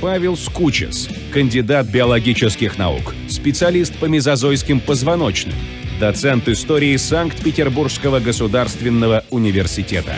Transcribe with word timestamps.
Павел 0.00 0.36
Скучес, 0.36 1.08
кандидат 1.32 1.88
биологических 1.88 2.78
наук, 2.78 3.16
специалист 3.28 3.92
по 3.98 4.04
мезозойским 4.04 4.78
позвоночным, 4.78 5.56
доцент 5.98 6.46
истории 6.46 6.96
Санкт-Петербургского 6.96 8.20
государственного 8.20 9.24
университета. 9.30 10.14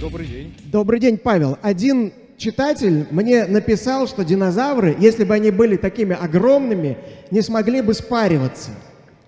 Добрый 0.00 0.26
день. 0.28 0.54
Добрый 0.66 1.00
день, 1.00 1.18
Павел. 1.18 1.58
Один 1.62 2.12
читатель 2.38 3.06
мне 3.10 3.46
написал, 3.46 4.06
что 4.06 4.24
динозавры, 4.24 4.96
если 5.00 5.24
бы 5.24 5.34
они 5.34 5.50
были 5.50 5.76
такими 5.76 6.14
огромными, 6.14 6.96
не 7.32 7.42
смогли 7.42 7.80
бы 7.80 7.92
спариваться. 7.92 8.70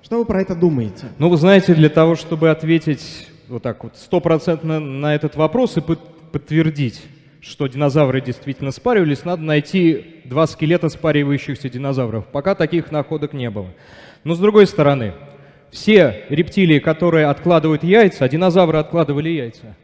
Что 0.08 0.20
вы 0.20 0.24
про 0.24 0.40
это 0.40 0.54
думаете? 0.54 1.08
Ну, 1.18 1.28
вы 1.28 1.36
знаете, 1.36 1.74
для 1.74 1.90
того, 1.90 2.14
чтобы 2.14 2.48
ответить 2.48 3.28
вот 3.46 3.62
так 3.62 3.84
вот 3.84 3.94
стопроцентно 3.94 4.80
на 4.80 5.14
этот 5.14 5.36
вопрос 5.36 5.76
и 5.76 5.82
под- 5.82 6.30
подтвердить, 6.32 7.02
что 7.42 7.66
динозавры 7.66 8.22
действительно 8.22 8.70
спаривались, 8.70 9.26
надо 9.26 9.42
найти 9.42 10.22
два 10.24 10.46
скелета 10.46 10.88
спаривающихся 10.88 11.68
динозавров. 11.68 12.26
Пока 12.28 12.54
таких 12.54 12.90
находок 12.90 13.34
не 13.34 13.50
было. 13.50 13.66
Но 14.24 14.34
с 14.34 14.38
другой 14.38 14.66
стороны, 14.66 15.12
все 15.70 16.24
рептилии, 16.30 16.78
которые 16.78 17.26
откладывают 17.26 17.84
яйца, 17.84 18.24
а 18.24 18.30
динозавры 18.30 18.78
откладывали 18.78 19.28
яйца, 19.28 19.76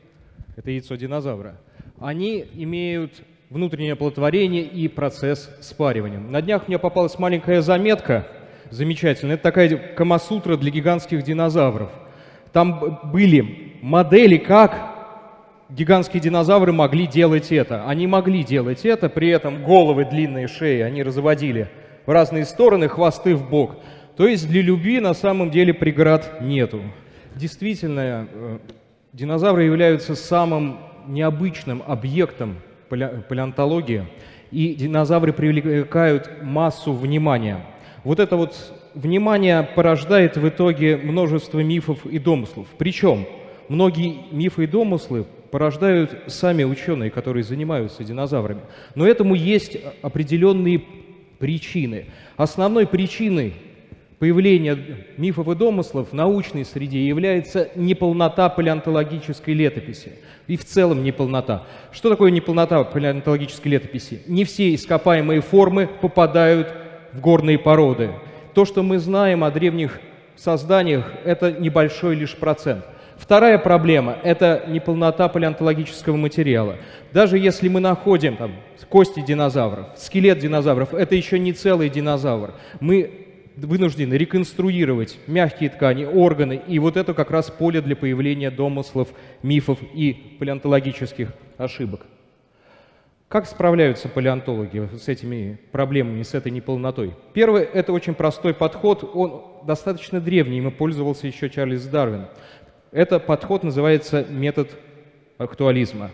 это 0.56 0.70
яйцо 0.70 0.94
динозавра, 0.94 1.60
они 2.00 2.46
имеют 2.54 3.12
внутреннее 3.50 3.92
оплодотворение 3.92 4.62
и 4.62 4.88
процесс 4.88 5.50
спаривания. 5.60 6.18
На 6.18 6.40
днях 6.40 6.66
мне 6.66 6.78
попалась 6.78 7.18
маленькая 7.18 7.60
заметка, 7.60 8.26
замечательная, 8.70 9.34
это 9.34 9.42
такая 9.44 9.76
камасутра 9.76 10.56
для 10.56 10.70
гигантских 10.70 11.22
динозавров. 11.22 11.90
Там 12.52 13.00
были 13.04 13.72
модели, 13.82 14.36
как 14.36 14.94
гигантские 15.68 16.20
динозавры 16.20 16.72
могли 16.72 17.06
делать 17.06 17.50
это. 17.52 17.86
Они 17.88 18.06
могли 18.06 18.44
делать 18.44 18.84
это, 18.84 19.08
при 19.08 19.28
этом 19.28 19.64
головы, 19.64 20.04
длинные 20.04 20.48
шеи 20.48 20.80
они 20.80 21.02
разводили 21.02 21.68
в 22.06 22.10
разные 22.10 22.44
стороны, 22.44 22.88
хвосты 22.88 23.34
в 23.34 23.48
бок. 23.48 23.76
То 24.16 24.28
есть 24.28 24.48
для 24.48 24.62
любви 24.62 25.00
на 25.00 25.14
самом 25.14 25.50
деле 25.50 25.74
преград 25.74 26.40
нету. 26.40 26.82
Действительно, 27.34 28.28
э, 28.32 28.58
динозавры 29.12 29.64
являются 29.64 30.14
самым 30.14 30.78
необычным 31.06 31.82
объектом 31.86 32.56
пале- 32.88 33.22
палеонтологии, 33.28 34.06
и 34.50 34.74
динозавры 34.74 35.32
привлекают 35.32 36.30
массу 36.42 36.92
внимания. 36.92 37.58
Вот 38.04 38.20
это 38.20 38.36
вот 38.36 38.54
внимание 38.94 39.62
порождает 39.74 40.36
в 40.36 40.46
итоге 40.46 40.96
множество 40.98 41.60
мифов 41.60 42.04
и 42.04 42.18
домыслов. 42.18 42.66
Причем 42.76 43.26
многие 43.68 44.16
мифы 44.30 44.64
и 44.64 44.66
домыслы 44.66 45.24
порождают 45.50 46.24
сами 46.26 46.64
ученые, 46.64 47.10
которые 47.10 47.44
занимаются 47.44 48.04
динозаврами. 48.04 48.60
Но 48.94 49.06
этому 49.06 49.34
есть 49.34 49.78
определенные 50.02 50.82
причины. 51.38 52.06
Основной 52.36 52.86
причиной 52.86 53.54
появления 54.18 54.76
мифов 55.16 55.48
и 55.48 55.54
домыслов 55.54 56.10
в 56.10 56.12
научной 56.12 56.66
среде 56.66 57.06
является 57.06 57.70
неполнота 57.74 58.50
палеонтологической 58.50 59.54
летописи. 59.54 60.12
И 60.46 60.58
в 60.58 60.64
целом 60.64 61.02
неполнота. 61.02 61.66
Что 61.90 62.10
такое 62.10 62.30
неполнота 62.30 62.84
палеонтологической 62.84 63.72
летописи? 63.72 64.20
Не 64.26 64.44
все 64.44 64.74
ископаемые 64.74 65.40
формы 65.40 65.86
попадают 65.86 66.83
в 67.14 67.20
горные 67.20 67.58
породы. 67.58 68.10
То, 68.54 68.64
что 68.64 68.82
мы 68.82 68.98
знаем 68.98 69.44
о 69.44 69.50
древних 69.50 70.00
созданиях, 70.36 71.10
это 71.24 71.52
небольшой 71.52 72.14
лишь 72.14 72.36
процент. 72.36 72.84
Вторая 73.16 73.58
проблема– 73.58 74.18
это 74.24 74.64
неполнота 74.68 75.28
палеонтологического 75.28 76.16
материала. 76.16 76.76
Даже 77.12 77.38
если 77.38 77.68
мы 77.68 77.80
находим 77.80 78.36
там, 78.36 78.52
кости 78.88 79.20
динозавров, 79.20 79.86
скелет 79.96 80.40
динозавров, 80.40 80.92
это 80.92 81.14
еще 81.14 81.38
не 81.38 81.52
целый 81.52 81.88
динозавр. 81.88 82.54
Мы 82.80 83.24
вынуждены 83.56 84.14
реконструировать 84.14 85.16
мягкие 85.28 85.70
ткани, 85.70 86.04
органы, 86.04 86.60
и 86.66 86.80
вот 86.80 86.96
это 86.96 87.14
как 87.14 87.30
раз 87.30 87.50
поле 87.50 87.80
для 87.80 87.94
появления 87.94 88.50
домыслов, 88.50 89.08
мифов 89.42 89.78
и 89.94 90.36
палеонтологических 90.40 91.32
ошибок. 91.56 92.00
Как 93.28 93.46
справляются 93.46 94.08
палеонтологи 94.08 94.90
с 94.96 95.08
этими 95.08 95.58
проблемами, 95.72 96.22
с 96.22 96.34
этой 96.34 96.52
неполнотой? 96.52 97.14
Первый– 97.32 97.62
это 97.74 97.92
очень 97.92 98.14
простой 98.14 98.54
подход, 98.54 99.02
он 99.12 99.42
достаточно 99.66 100.20
древний, 100.20 100.58
им 100.58 100.70
пользовался 100.70 101.26
еще 101.26 101.50
Чарльз 101.50 101.84
Дарвин. 101.86 102.26
Это 102.92 103.18
подход 103.18 103.64
называется 103.64 104.24
метод 104.28 104.70
актуализма. 105.38 106.10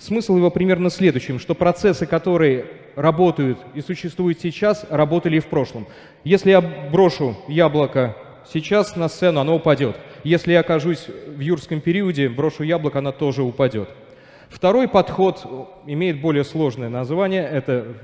Смысл 0.00 0.36
его 0.36 0.50
примерно 0.50 0.90
следующим, 0.90 1.40
что 1.40 1.54
процессы, 1.54 2.06
которые 2.06 2.66
работают 2.94 3.58
и 3.74 3.80
существуют 3.80 4.38
сейчас, 4.40 4.86
работали 4.88 5.38
и 5.38 5.40
в 5.40 5.46
прошлом. 5.46 5.88
Если 6.22 6.50
я 6.50 6.60
брошу 6.60 7.36
яблоко 7.48 8.14
сейчас 8.52 8.94
на 8.94 9.08
сцену, 9.08 9.40
оно 9.40 9.56
упадет. 9.56 9.96
Если 10.22 10.52
я 10.52 10.60
окажусь 10.60 11.08
в 11.08 11.40
юрском 11.40 11.80
периоде, 11.80 12.28
брошу 12.28 12.62
яблоко, 12.62 12.98
оно 12.98 13.10
тоже 13.10 13.42
упадет. 13.42 13.88
Второй 14.50 14.88
подход 14.88 15.46
имеет 15.86 16.20
более 16.20 16.44
сложное 16.44 16.88
название, 16.88 17.48
это 17.48 17.94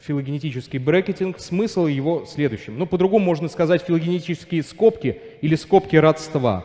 филогенетический 0.00 0.80
брекетинг. 0.80 1.38
Смысл 1.38 1.86
его 1.86 2.24
следующим. 2.26 2.76
Ну, 2.76 2.86
по-другому 2.86 3.24
можно 3.24 3.48
сказать 3.48 3.82
филогенетические 3.82 4.64
скобки 4.64 5.20
или 5.40 5.54
скобки 5.54 5.94
родства. 5.94 6.64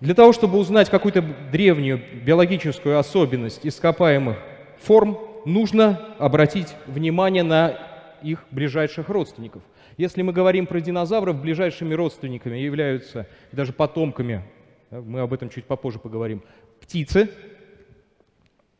Для 0.00 0.14
того, 0.14 0.32
чтобы 0.32 0.58
узнать 0.58 0.90
какую-то 0.90 1.22
древнюю 1.50 2.00
биологическую 2.24 2.98
особенность 2.98 3.60
ископаемых 3.64 4.36
форм, 4.80 5.18
нужно 5.46 6.14
обратить 6.18 6.74
внимание 6.86 7.42
на 7.42 7.78
их 8.22 8.44
ближайших 8.50 9.08
родственников. 9.08 9.62
Если 9.96 10.22
мы 10.22 10.32
говорим 10.32 10.66
про 10.66 10.80
динозавров, 10.80 11.40
ближайшими 11.40 11.94
родственниками 11.94 12.58
являются, 12.58 13.26
даже 13.50 13.72
потомками, 13.72 14.42
да, 14.90 15.00
мы 15.00 15.20
об 15.20 15.32
этом 15.32 15.48
чуть 15.48 15.64
попозже 15.64 15.98
поговорим, 15.98 16.42
птицы, 16.80 17.30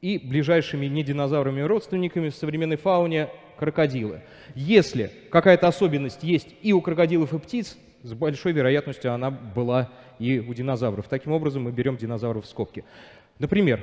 и 0.02 0.18
ближайшими 0.18 0.86
не 0.86 1.04
динозаврами 1.04 1.60
родственниками 1.60 2.28
в 2.28 2.34
современной 2.34 2.76
фауне 2.76 3.30
крокодилы. 3.56 4.20
Если 4.56 5.12
какая-то 5.30 5.68
особенность 5.68 6.24
есть 6.24 6.48
и 6.60 6.72
у 6.72 6.80
крокодилов, 6.80 7.32
и 7.32 7.38
птиц, 7.38 7.78
с 8.02 8.12
большой 8.12 8.52
вероятностью 8.52 9.14
она 9.14 9.30
была 9.30 9.90
и 10.18 10.40
у 10.40 10.52
динозавров. 10.52 11.06
Таким 11.08 11.32
образом, 11.32 11.62
мы 11.62 11.70
берем 11.70 11.96
динозавров 11.96 12.44
в 12.44 12.48
скобки. 12.48 12.84
Например, 13.38 13.80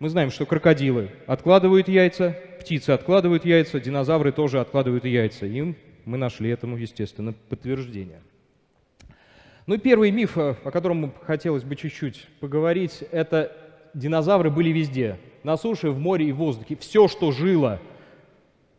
мы 0.00 0.08
знаем, 0.08 0.30
что 0.30 0.44
крокодилы 0.44 1.10
откладывают 1.26 1.88
яйца, 1.88 2.36
птицы 2.58 2.90
откладывают 2.90 3.44
яйца, 3.44 3.78
динозавры 3.78 4.32
тоже 4.32 4.58
откладывают 4.58 5.04
яйца. 5.04 5.46
И 5.46 5.74
мы 6.04 6.18
нашли 6.18 6.50
этому, 6.50 6.76
естественно, 6.76 7.32
подтверждение. 7.48 8.20
Ну 9.66 9.76
и 9.76 9.78
первый 9.78 10.10
миф, 10.10 10.36
о 10.36 10.54
котором 10.72 11.14
хотелось 11.22 11.62
бы 11.62 11.76
чуть-чуть 11.76 12.26
поговорить, 12.40 13.04
это 13.12 13.56
динозавры 13.94 14.50
были 14.50 14.70
везде. 14.70 15.16
На 15.42 15.56
суше, 15.56 15.90
в 15.90 15.98
море 15.98 16.26
и 16.28 16.32
в 16.32 16.36
воздухе. 16.36 16.76
Все, 16.76 17.08
что 17.08 17.32
жило 17.32 17.80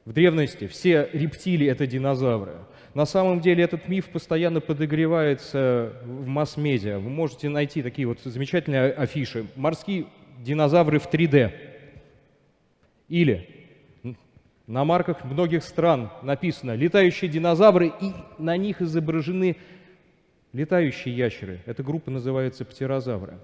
в 0.05 0.13
древности, 0.13 0.67
все 0.67 1.09
рептилии— 1.13 1.67
это 1.69 1.87
динозавры. 1.87 2.53
На 2.93 3.05
самом 3.05 3.39
деле 3.39 3.63
этот 3.63 3.87
миф 3.87 4.09
постоянно 4.09 4.59
подогревается 4.59 5.93
в 6.03 6.27
масс-медиа. 6.27 6.99
Вы 6.99 7.09
можете 7.09 7.49
найти 7.49 7.81
такие 7.81 8.07
вот 8.07 8.19
замечательные 8.23 8.91
афиши. 8.91 9.45
Морские 9.55 10.05
динозавры 10.39 10.99
в 10.99 11.07
3D. 11.07 11.51
Или 13.07 13.47
на 14.67 14.83
марках 14.83 15.23
многих 15.23 15.63
стран 15.63 16.11
написано 16.21 16.75
«летающие 16.75 17.29
динозавры», 17.29 17.91
и 17.99 18.13
на 18.37 18.57
них 18.57 18.81
изображены 18.81 19.57
летающие 20.53 21.15
ящеры. 21.15 21.59
Эта 21.65 21.83
группа 21.83 22.11
называется 22.11 22.65
птерозавры. 22.65 23.37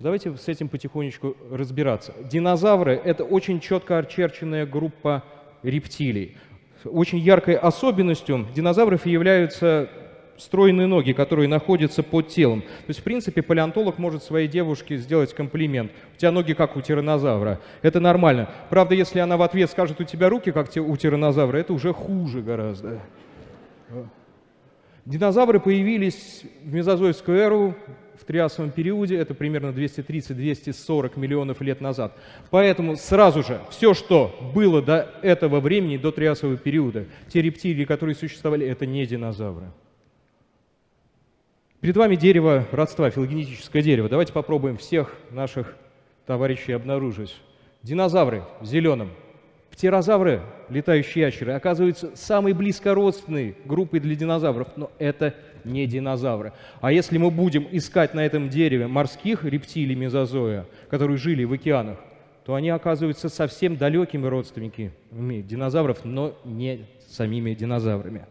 Давайте 0.00 0.34
с 0.34 0.48
этим 0.48 0.70
потихонечку 0.70 1.36
разбираться. 1.50 2.14
Динозавры— 2.24 2.98
это 3.04 3.22
очень 3.22 3.60
четко 3.60 3.98
очерченная 3.98 4.64
группа 4.64 5.22
рептилий. 5.62 6.38
Очень 6.86 7.18
яркой 7.18 7.54
особенностью 7.54 8.46
динозавров 8.56 9.04
являются 9.04 9.90
стройные 10.38 10.86
ноги, 10.86 11.12
которые 11.12 11.48
находятся 11.48 12.02
под 12.02 12.28
телом. 12.28 12.62
То 12.62 12.88
есть, 12.88 13.00
в 13.00 13.02
принципе, 13.02 13.42
палеонтолог 13.42 13.98
может 13.98 14.22
своей 14.22 14.48
девушке 14.48 14.96
сделать 14.96 15.34
комплимент. 15.34 15.92
У 16.14 16.16
тебя 16.16 16.30
ноги 16.32 16.54
как 16.54 16.78
у 16.78 16.80
тиранозавра. 16.80 17.60
Это 17.82 18.00
нормально. 18.00 18.48
Правда, 18.70 18.94
если 18.94 19.18
она 19.18 19.36
в 19.36 19.42
ответ 19.42 19.70
скажет, 19.70 20.00
у 20.00 20.04
тебя 20.04 20.30
руки 20.30 20.50
как 20.50 20.74
у 20.74 20.96
тиранозавра, 20.96 21.58
это 21.58 21.74
уже 21.74 21.92
хуже 21.92 22.40
гораздо. 22.40 23.02
Динозавры 25.04 25.60
появились 25.60 26.42
в 26.62 26.72
мезозойскую 26.72 27.38
эру, 27.38 27.74
в 28.20 28.24
триасовом 28.24 28.70
периоде, 28.70 29.16
это 29.16 29.34
примерно 29.34 29.68
230-240 29.68 31.18
миллионов 31.18 31.60
лет 31.62 31.80
назад. 31.80 32.16
Поэтому 32.50 32.96
сразу 32.96 33.42
же 33.42 33.60
все, 33.70 33.94
что 33.94 34.52
было 34.54 34.82
до 34.82 35.10
этого 35.22 35.60
времени, 35.60 35.96
до 35.96 36.12
триасового 36.12 36.58
периода, 36.58 37.06
те 37.28 37.40
рептилии, 37.40 37.86
которые 37.86 38.14
существовали, 38.14 38.66
это 38.66 38.84
не 38.84 39.06
динозавры. 39.06 39.70
Перед 41.80 41.96
вами 41.96 42.14
дерево 42.14 42.66
родства, 42.72 43.08
филогенетическое 43.08 43.82
дерево. 43.82 44.10
Давайте 44.10 44.34
попробуем 44.34 44.76
всех 44.76 45.16
наших 45.30 45.74
товарищей 46.26 46.72
обнаружить. 46.72 47.34
Динозавры 47.82 48.44
в 48.60 48.66
зеленом. 48.66 49.10
Птерозавры, 49.70 50.42
летающие 50.68 51.24
ящеры, 51.24 51.52
оказываются 51.52 52.14
самой 52.14 52.52
близкородственной 52.52 53.56
группой 53.64 54.00
для 54.00 54.14
динозавров, 54.14 54.68
но 54.76 54.90
это 54.98 55.34
не 55.64 55.86
динозавры. 55.86 56.52
А 56.80 56.92
если 56.92 57.18
мы 57.18 57.30
будем 57.30 57.66
искать 57.70 58.14
на 58.14 58.24
этом 58.24 58.48
дереве 58.48 58.86
морских 58.86 59.44
рептилий 59.44 59.94
мезозоя, 59.94 60.66
которые 60.88 61.16
жили 61.16 61.44
в 61.44 61.52
океанах, 61.52 61.98
то 62.44 62.54
они 62.54 62.70
оказываются 62.70 63.28
совсем 63.28 63.76
далекими 63.76 64.26
родственниками 64.26 65.42
динозавров, 65.42 66.04
но 66.04 66.36
не 66.44 66.86
самими 67.06 67.54
динозаврами. 67.54 68.26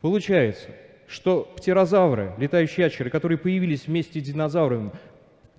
Получается, 0.00 0.68
что 1.08 1.52
птерозавры, 1.56 2.32
летающие 2.38 2.84
ящеры, 2.84 3.10
которые 3.10 3.38
появились 3.38 3.86
вместе 3.86 4.20
с 4.20 4.22
динозаврами, 4.22 4.92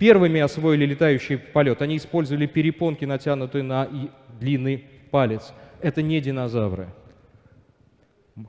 первыми 0.03 0.41
освоили 0.41 0.85
летающий 0.85 1.37
полет. 1.37 1.81
Они 1.81 1.95
использовали 1.95 2.45
перепонки, 2.45 3.05
натянутые 3.05 3.63
на 3.63 3.87
длинный 4.37 4.83
палец. 5.11 5.53
Это 5.79 6.01
не 6.01 6.19
динозавры. 6.19 6.89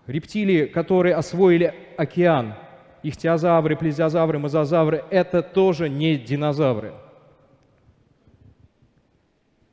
Рептилии, 0.09 0.65
которые 0.65 1.15
освоили 1.15 1.73
океан, 1.97 2.55
ихтиозавры, 3.05 3.77
плезиозавры, 3.77 4.41
мозазавры, 4.41 5.05
это 5.11 5.43
тоже 5.43 5.89
не 5.89 6.17
динозавры. 6.17 6.93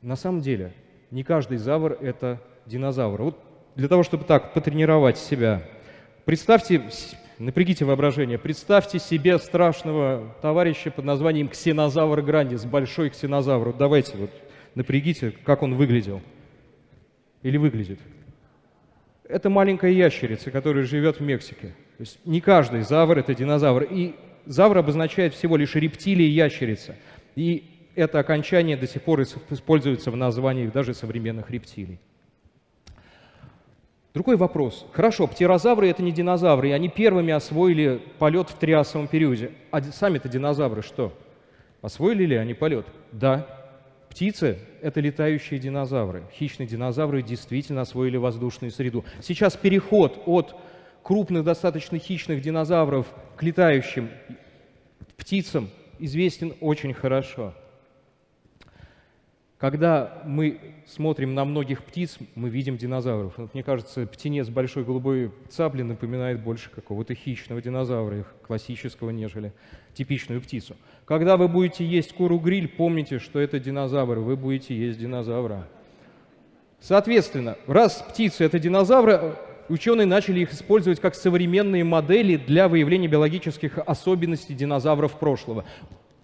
На 0.04 0.16
самом 0.16 0.42
деле, 0.42 0.74
не 1.10 1.24
каждый 1.24 1.58
завр– 1.58 1.98
это 2.00 2.40
динозавр. 2.68 3.24
Вот 3.24 3.40
для 3.76 3.88
того, 3.88 4.04
чтобы 4.04 4.26
так 4.26 4.54
потренировать 4.54 5.18
себя, 5.18 5.64
представьте, 6.26 6.84
напрягите 7.46 7.86
воображение, 7.86 8.38
представьте 8.38 9.00
себе 9.00 9.38
страшного 9.40 10.36
товарища 10.42 10.92
под 10.92 11.06
названием 11.06 11.50
ксенозавр 11.50 12.22
грандис, 12.22 12.66
большой 12.66 13.10
ксенозавр. 13.10 13.68
Вот 13.68 13.78
давайте 13.78 14.18
вот 14.18 14.32
напрягите, 14.76 15.32
как 15.44 15.64
он 15.64 15.76
выглядел. 15.76 16.22
Или 17.44 17.58
выглядит 17.58 18.00
это 19.32 19.50
маленькая 19.50 19.92
ящерица, 19.92 20.52
которая 20.52 20.84
живет 20.84 21.20
в 21.20 21.22
Мексике. 21.22 21.68
То 21.98 22.02
есть 22.02 22.20
не 22.26 22.42
каждый 22.42 22.82
завр– 22.82 23.18
это 23.20 23.34
динозавр. 23.34 23.84
И 23.84 24.16
завр 24.46 24.80
обозначает 24.80 25.34
всего 25.34 25.56
лишь 25.58 25.76
рептилия 25.76 26.28
ящерица. 26.28 26.96
И 27.36 27.64
это 27.96 28.20
окончание 28.20 28.76
до 28.76 28.88
сих 28.88 29.02
пор 29.02 29.22
используется 29.22 30.12
в 30.12 30.18
названиях 30.18 30.74
даже 30.74 30.94
современных 30.94 31.50
рептилий. 31.50 32.00
Другой 34.14 34.36
вопрос. 34.36 34.86
Хорошо, 34.92 35.26
птерозавры– 35.28 35.90
это 35.90 36.04
не 36.04 36.12
динозавры, 36.12 36.70
и 36.70 36.74
они 36.74 36.90
первыми 36.90 37.32
освоили 37.32 38.02
полет 38.20 38.50
в 38.50 38.56
триасовом 38.56 39.08
периоде. 39.08 39.52
А 39.72 39.82
сами-то 39.82 40.28
динозавры 40.28 40.82
что? 40.82 41.14
Освоили 41.82 42.26
ли 42.26 42.36
они 42.36 42.54
полет? 42.54 42.86
Да, 43.12 43.48
Птицы— 44.12 44.60
это 44.82 45.00
летающие 45.00 45.58
динозавры. 45.58 46.24
Хищные 46.34 46.68
динозавры 46.68 47.22
действительно 47.22 47.82
освоили 47.82 48.18
воздушную 48.18 48.70
среду. 48.70 49.06
Сейчас 49.22 49.56
переход 49.56 50.22
от 50.26 50.54
крупных, 51.02 51.46
достаточно 51.46 51.98
хищных 51.98 52.42
динозавров 52.42 53.08
к 53.38 53.44
летающим 53.44 54.10
птицам 55.16 55.70
известен 55.98 56.54
очень 56.60 56.94
хорошо. 56.94 57.54
Когда 59.62 60.24
мы 60.26 60.60
смотрим 60.88 61.36
на 61.36 61.46
многих 61.46 61.84
птиц, 61.84 62.18
мы 62.34 62.50
видим 62.50 62.78
динозавров. 62.78 63.34
Вот, 63.38 63.54
мне 63.54 63.62
кажется, 63.62 64.08
птенец 64.08 64.50
большой 64.50 64.84
голубой 64.84 65.32
цапли 65.52 65.84
напоминает 65.84 66.42
больше 66.42 66.72
какого-то 66.72 67.14
хищного 67.14 67.62
динозавра, 67.62 68.26
классического, 68.48 69.12
нежели 69.12 69.54
типичную 69.94 70.42
птицу. 70.42 70.76
Когда 71.06 71.38
вы 71.38 71.48
будете 71.48 71.86
есть 71.86 72.12
куру-гриль, 72.14 72.68
помните, 72.70 73.20
что 73.20 73.40
это 73.40 73.60
динозавр, 73.60 74.18
вы 74.18 74.36
будете 74.36 74.76
есть 74.76 74.98
динозавра. 74.98 75.68
Соответственно, 76.80 77.56
раз 77.68 78.04
птицы— 78.10 78.44
это 78.46 78.58
динозавры, 78.58 79.36
ученые 79.70 80.08
начали 80.08 80.40
их 80.40 80.54
использовать 80.54 81.00
как 81.00 81.14
современные 81.14 81.84
модели 81.84 82.36
для 82.36 82.68
выявления 82.68 83.08
биологических 83.08 83.78
особенностей 83.86 84.56
динозавров 84.56 85.20
прошлого. 85.20 85.66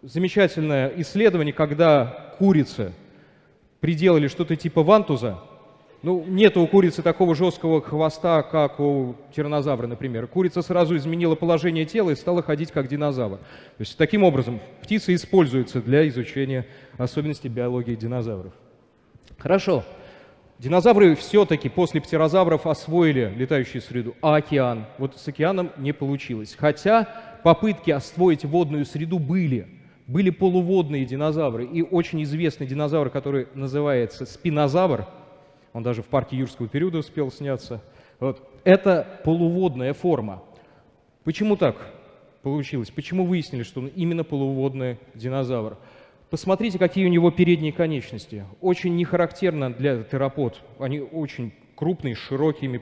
Замечательное 0.01 0.91
исследование, 0.97 1.53
когда 1.53 2.33
курица 2.39 2.93
приделали 3.79 4.27
что-то 4.27 4.55
типа 4.55 4.83
вантуза. 4.83 5.39
Ну, 6.03 6.23
нет 6.27 6.55
у 6.57 6.67
курицы 6.67 7.01
такого 7.01 7.33
жесткого 7.33 7.81
хвоста, 7.81 8.43
как 8.43 8.79
у 8.79 9.15
тиранозавра, 9.35 9.87
например. 9.87 10.27
Курица 10.27 10.61
сразу 10.61 10.95
изменила 10.95 11.33
положение 11.33 11.85
тела 11.85 12.11
и 12.11 12.15
стала 12.15 12.43
ходить 12.43 12.71
как 12.71 12.87
динозавр. 12.87 13.37
То 13.37 13.79
есть 13.79 13.97
таким 13.97 14.23
образом 14.23 14.59
птица 14.83 15.13
используется 15.15 15.81
для 15.81 16.07
изучения 16.07 16.67
особенностей 16.97 17.49
биологии 17.49 17.95
динозавров. 17.95 18.53
Хорошо. 19.39 19.83
Динозавры 20.59 21.15
все-таки 21.15 21.69
после 21.69 22.01
птерозавров 22.01 22.65
освоили 22.65 23.31
летающую 23.35 23.81
среду, 23.81 24.15
а 24.21 24.35
океан? 24.35 24.85
Вот 24.97 25.17
с 25.17 25.27
океаном 25.27 25.71
не 25.77 25.93
получилось. 25.93 26.55
Хотя 26.57 27.07
попытки 27.43 27.91
освоить 27.91 28.43
водную 28.43 28.85
среду 28.85 29.19
были 29.19 29.67
были 30.07 30.29
полуводные 30.29 31.05
динозавры. 31.05 31.65
И 31.65 31.81
очень 31.81 32.23
известный 32.23 32.65
динозавр, 32.65 33.09
который 33.09 33.47
называется 33.53 34.25
спинозавр, 34.25 35.05
он 35.73 35.83
даже 35.83 36.01
в 36.01 36.07
парке 36.07 36.37
юрского 36.37 36.67
периода 36.67 36.97
успел 36.97 37.31
сняться, 37.31 37.83
вот, 38.19 38.41
это 38.63 39.19
полуводная 39.23 39.93
форма. 39.93 40.41
Почему 41.23 41.55
так 41.55 41.75
получилось? 42.41 42.89
Почему 42.89 43.25
выяснили, 43.25 43.63
что 43.63 43.81
он 43.81 43.87
именно 43.87 44.23
полуводный 44.23 44.97
динозавр? 45.13 45.77
Посмотрите, 46.29 46.79
какие 46.79 47.05
у 47.05 47.09
него 47.09 47.31
передние 47.31 47.71
конечности. 47.71 48.45
Очень 48.59 48.95
не 48.95 49.05
характерно 49.05 49.71
для 49.71 50.03
терапод. 50.03 50.61
Они 50.79 50.99
очень 50.99 51.53
крупные, 51.75 52.15
с 52.15 52.19
широкими, 52.19 52.81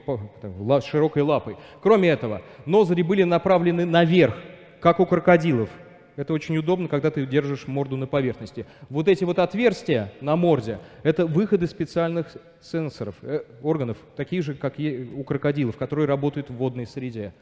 широкой 0.80 1.22
лапой. 1.22 1.56
Кроме 1.82 2.08
этого, 2.08 2.42
ноздри 2.64 3.02
были 3.02 3.24
направлены 3.24 3.84
наверх, 3.84 4.36
как 4.80 5.00
у 5.00 5.06
крокодилов. 5.06 5.68
Это 6.16 6.32
очень 6.32 6.56
удобно, 6.56 6.88
когда 6.88 7.10
ты 7.10 7.26
держишь 7.26 7.66
морду 7.66 7.96
на 7.96 8.06
поверхности. 8.06 8.66
Вот 8.88 9.06
эти 9.06 9.24
вот 9.24 9.38
отверстия 9.38 10.12
на 10.20 10.34
морде– 10.36 10.78
это 11.02 11.26
выходы 11.26 11.66
специальных 11.66 12.26
сенсоров, 12.60 13.16
э, 13.22 13.42
органов, 13.62 13.98
такие 14.16 14.42
же, 14.42 14.54
как 14.54 14.76
у 14.78 15.22
крокодилов, 15.24 15.76
которые 15.76 16.06
работают 16.06 16.50
в 16.50 16.54
водной 16.54 16.86
среде. 16.86 17.34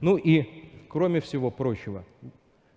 Ну 0.00 0.16
и, 0.16 0.44
кроме 0.88 1.20
всего 1.20 1.50
прочего, 1.50 2.04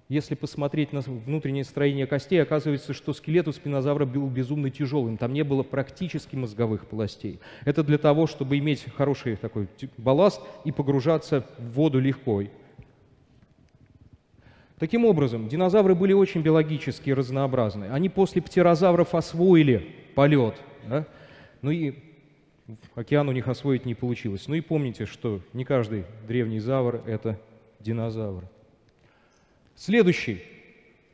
если 0.09 0.33
посмотреть 0.33 0.91
на 0.91 1.01
внутреннее 1.01 1.63
строение 1.63 2.07
костей, 2.07 2.41
оказывается, 2.41 2.93
что 2.93 3.13
скелет 3.13 3.47
у 3.47 3.51
спинозавра 3.51 4.05
был 4.05 4.27
безумно 4.27 4.71
тяжелым. 4.71 5.17
Там 5.17 5.33
не 5.33 5.43
было 5.43 5.61
практически 5.61 6.35
мозговых 6.35 6.87
полостей. 6.87 7.39
Это 7.63 7.83
для 7.83 7.99
того, 7.99 8.25
чтобы 8.25 8.57
иметь 8.57 8.85
хороший 8.95 9.35
такой 9.35 9.67
балласт 9.97 10.41
и 10.65 10.71
погружаться 10.71 11.45
в 11.59 11.73
воду 11.73 11.99
легко. 11.99 12.41
Таким 14.79 15.03
образом, 15.03 15.49
динозавры 15.49 15.93
были 15.93 16.13
очень 16.13 16.41
биологически 16.41 17.09
разнообразны. 17.09 17.85
Они 17.91 18.07
после 18.07 18.41
птерозавров 18.41 19.13
освоили 19.13 19.85
полет. 20.15 20.55
Да? 20.87 21.05
Ну 21.61 21.71
и 21.71 21.95
океан 22.95 23.27
у 23.27 23.33
них 23.33 23.49
освоить 23.49 23.85
не 23.85 23.93
получилось. 23.93 24.47
Ну 24.47 24.55
и 24.55 24.61
помните, 24.61 25.05
что 25.05 25.41
не 25.51 25.65
каждый 25.65 26.05
древний 26.27 26.59
завр– 26.59 27.01
это 27.05 27.37
динозавр. 27.81 28.45
Следующий 29.75 30.41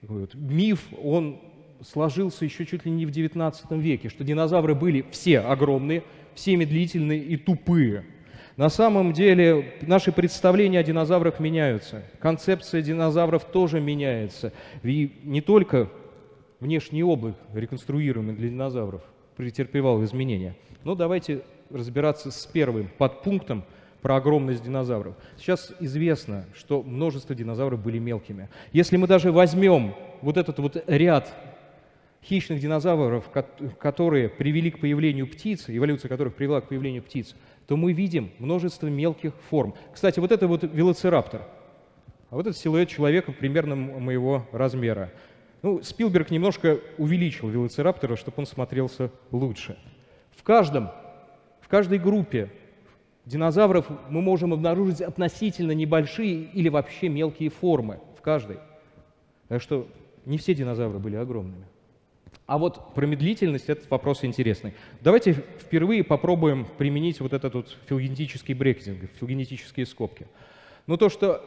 вот, 0.04 0.36
миф, 0.36 0.88
он 1.02 1.40
сложился 1.82 2.46
еще 2.46 2.66
чуть 2.66 2.86
ли 2.86 2.92
не 2.92 3.08
в 3.08 3.10
XIX 3.10 3.54
веке, 3.80 4.10
что 4.10 4.24
динозавры 4.24 4.76
были 4.76 5.06
все 5.10 5.40
огромные, 5.40 6.04
все 6.36 6.56
медлительные 6.56 7.20
и 7.20 7.38
тупые. 7.38 8.06
На 8.58 8.70
самом 8.70 9.12
деле 9.12 9.74
наши 9.82 10.14
представления 10.14 10.80
о 10.80 10.84
динозаврах 10.84 11.40
меняются. 11.42 12.04
Концепция 12.20 12.82
динозавров 12.82 13.44
тоже 13.44 13.82
меняется. 13.82 14.54
И 14.82 15.20
не 15.24 15.42
только 15.42 15.90
внешний 16.62 17.04
облик, 17.04 17.36
реконструируемый 17.54 18.34
для 18.34 18.48
динозавров, 18.48 19.02
претерпевал 19.36 20.02
изменения. 20.06 20.56
Но 20.86 20.96
давайте 20.96 21.42
разбираться 21.70 22.32
с 22.32 22.46
первым 22.46 22.90
подпунктом 22.98 23.66
про 24.02 24.16
огромность 24.18 24.64
динозавров. 24.64 25.16
Сейчас 25.38 25.74
известно, 25.82 26.46
что 26.56 26.82
множество 26.82 27.36
динозавров 27.36 27.84
были 27.84 28.00
мелкими. 28.00 28.48
Если 28.72 28.96
мы 28.96 29.08
даже 29.08 29.34
возьмем 29.34 29.96
вот 30.22 30.38
этот 30.38 30.60
вот 30.60 30.82
ряд 30.88 31.34
хищных 32.24 32.60
динозавров, 32.60 33.30
которые 33.80 34.30
привели 34.30 34.72
к 34.72 34.80
появлению 34.80 35.28
птиц, 35.28 35.66
эволюция 35.68 36.10
которых 36.10 36.36
привела 36.36 36.62
к 36.62 36.70
появлению 36.70 37.04
птиц, 37.04 37.36
то 37.68 37.78
мы 37.78 37.94
видим 37.94 38.32
множество 38.40 38.88
мелких 38.88 39.34
форм. 39.50 39.74
Кстати, 39.94 40.20
вот 40.20 40.32
это 40.32 40.48
вот 40.48 40.64
велоцираптор, 40.64 41.42
а 42.30 42.36
вот 42.36 42.48
этот 42.48 42.58
силуэт 42.58 42.90
человека 42.90 43.32
примерно 43.32 43.76
моего 43.76 44.46
размера. 44.52 45.12
Ну, 45.62 45.82
Спилберг 45.82 46.30
немножко 46.30 46.80
увеличил 46.98 47.50
велоцираптора, 47.50 48.16
чтобы 48.16 48.36
он 48.38 48.46
смотрелся 48.46 49.12
лучше. 49.32 49.78
В 50.36 50.44
каждом, 50.44 50.90
в 51.62 51.68
каждой 51.68 51.98
группе 51.98 52.52
динозавров 53.26 53.88
мы 54.10 54.22
можем 54.22 54.54
обнаружить 54.54 55.02
относительно 55.02 55.72
небольшие 55.72 56.44
или 56.44 56.70
вообще 56.70 57.10
мелкие 57.10 57.50
формы 57.50 58.00
в 58.18 58.22
каждой. 58.22 58.60
Так 59.48 59.62
что 59.62 59.88
не 60.26 60.38
все 60.38 60.54
динозавры 60.54 61.00
были 61.00 61.16
огромными. 61.16 61.66
А 62.48 62.60
вот 62.60 62.94
про 62.94 63.08
медлительность 63.08 63.70
этот 63.70 63.90
вопрос 63.90 64.24
интересный. 64.24 64.74
Давайте 65.02 65.34
впервые 65.34 66.04
попробуем 66.04 66.68
применить 66.78 67.20
вот 67.20 67.34
этот 67.34 67.56
вот 67.56 67.78
филогенетический 67.88 68.54
брекетинг, 68.54 69.10
филогенетические 69.20 69.88
скобки. 69.88 70.28
Но 70.86 70.96
то, 70.98 71.10
что 71.10 71.44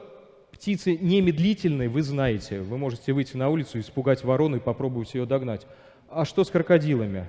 птицы 0.51 0.97
не 0.97 1.21
медлительные, 1.21 1.89
вы 1.89 2.03
знаете. 2.03 2.61
Вы 2.61 2.79
можете 2.79 3.13
выйти 3.13 3.37
на 3.37 3.49
улицу, 3.49 3.79
испугать 3.79 4.25
ворону 4.25 4.57
и 4.57 4.61
попробовать 4.61 5.15
ее 5.15 5.25
догнать. 5.25 5.67
А 6.09 6.25
что 6.25 6.43
с 6.43 6.51
крокодилами? 6.51 7.29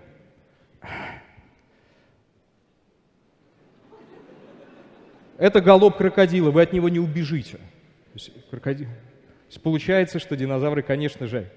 Это 5.37 5.61
голоб 5.61 5.95
крокодила, 5.95 6.49
вы 6.49 6.63
от 6.63 6.73
него 6.73 6.89
не 6.89 6.99
убежите. 6.99 7.57
То 7.57 8.15
есть, 8.15 8.31
крокодил... 8.49 8.87
То 8.87 9.53
есть 9.53 9.61
получается, 9.61 10.19
что 10.19 10.35
динозавры, 10.35 10.81
конечно 10.81 11.27
же, 11.27 11.51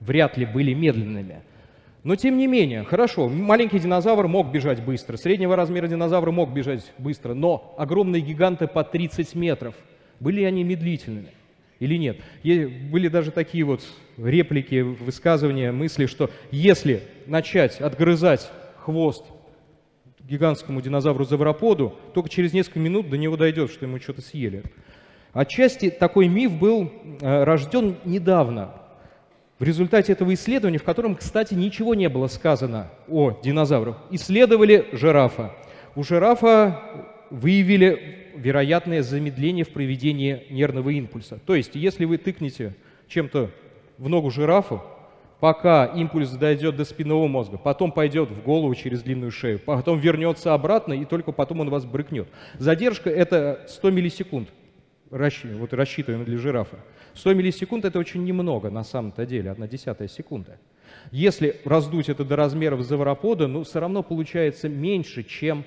вряд 0.00 0.36
ли 0.36 0.46
были 0.46 0.72
медленными. 0.72 1.42
Но 2.06 2.14
тем 2.14 2.38
не 2.38 2.46
менее, 2.46 2.84
хорошо, 2.84 3.28
маленький 3.28 3.80
динозавр 3.80 4.28
мог 4.28 4.52
бежать 4.52 4.80
быстро, 4.80 5.16
среднего 5.16 5.56
размера 5.56 5.88
динозавр 5.88 6.30
мог 6.30 6.52
бежать 6.52 6.92
быстро, 6.98 7.34
но 7.34 7.74
огромные 7.78 8.22
гиганты 8.22 8.68
по 8.68 8.84
30 8.84 9.34
метров, 9.34 9.74
были 10.20 10.44
они 10.44 10.62
медлительными 10.62 11.32
или 11.80 11.96
нет? 11.96 12.18
Были 12.44 13.08
даже 13.08 13.32
такие 13.32 13.64
вот 13.64 13.82
реплики, 14.18 14.82
высказывания, 14.82 15.72
мысли, 15.72 16.06
что 16.06 16.30
если 16.52 17.02
начать 17.26 17.80
отгрызать 17.80 18.52
хвост 18.76 19.24
гигантскому 20.20 20.80
динозавру-завроподу, 20.80 21.96
только 22.14 22.28
через 22.28 22.52
несколько 22.52 22.78
минут 22.78 23.10
до 23.10 23.18
него 23.18 23.36
дойдет, 23.36 23.72
что 23.72 23.84
ему 23.84 23.98
что-то 23.98 24.22
съели. 24.22 24.62
Отчасти 25.32 25.90
такой 25.90 26.28
миф 26.28 26.52
был 26.52 26.88
э, 27.20 27.42
рожден 27.42 27.96
недавно, 28.04 28.74
в 29.58 29.64
результате 29.64 30.12
этого 30.12 30.34
исследования, 30.34 30.78
в 30.78 30.84
котором, 30.84 31.14
кстати, 31.14 31.54
ничего 31.54 31.94
не 31.94 32.08
было 32.08 32.26
сказано 32.26 32.90
о 33.08 33.38
динозаврах. 33.42 33.96
Исследовали 34.10 34.86
жирафа. 34.92 35.52
У 35.94 36.02
жирафа 36.02 36.82
выявили 37.30 38.32
вероятное 38.36 39.02
замедление 39.02 39.64
в 39.64 39.70
проведении 39.70 40.44
нервного 40.50 40.90
импульса. 40.90 41.40
То 41.46 41.54
есть, 41.54 41.74
если 41.74 42.04
вы 42.04 42.18
тыкнете 42.18 42.74
чем-то 43.08 43.50
в 43.96 44.08
ногу 44.10 44.30
жирафу, 44.30 44.82
пока 45.40 45.86
импульс 45.86 46.30
дойдет 46.30 46.76
до 46.76 46.84
спинного 46.84 47.26
мозга, 47.26 47.56
потом 47.56 47.92
пойдет 47.92 48.30
в 48.30 48.42
голову 48.42 48.74
через 48.74 49.02
длинную 49.02 49.30
шею, 49.30 49.58
потом 49.58 49.98
вернется 49.98 50.52
обратно, 50.52 50.92
и 50.92 51.06
только 51.06 51.32
потом 51.32 51.60
он 51.60 51.70
вас 51.70 51.86
брыкнет. 51.86 52.28
Задержка— 52.58 53.08
это 53.10 53.64
100 53.68 53.90
миллисекунд, 53.90 54.48
вот 55.10 55.72
рассчитываем 55.72 56.24
для 56.24 56.36
жирафа. 56.36 56.76
100 57.16 57.34
миллисекунд— 57.34 57.84
это 57.86 57.98
очень 57.98 58.24
немного 58.24 58.70
на 58.70 58.84
самом-то 58.84 59.24
деле, 59.26 59.50
одна 59.50 59.66
десятая 59.66 60.06
секунда. 60.06 60.58
Если 61.10 61.56
раздуть 61.64 62.08
это 62.08 62.24
до 62.24 62.36
размеров 62.36 62.82
завропода, 62.82 63.46
ну, 63.46 63.64
все 63.64 63.80
равно 63.80 64.02
получается 64.02 64.68
меньше, 64.68 65.22
чем 65.22 65.64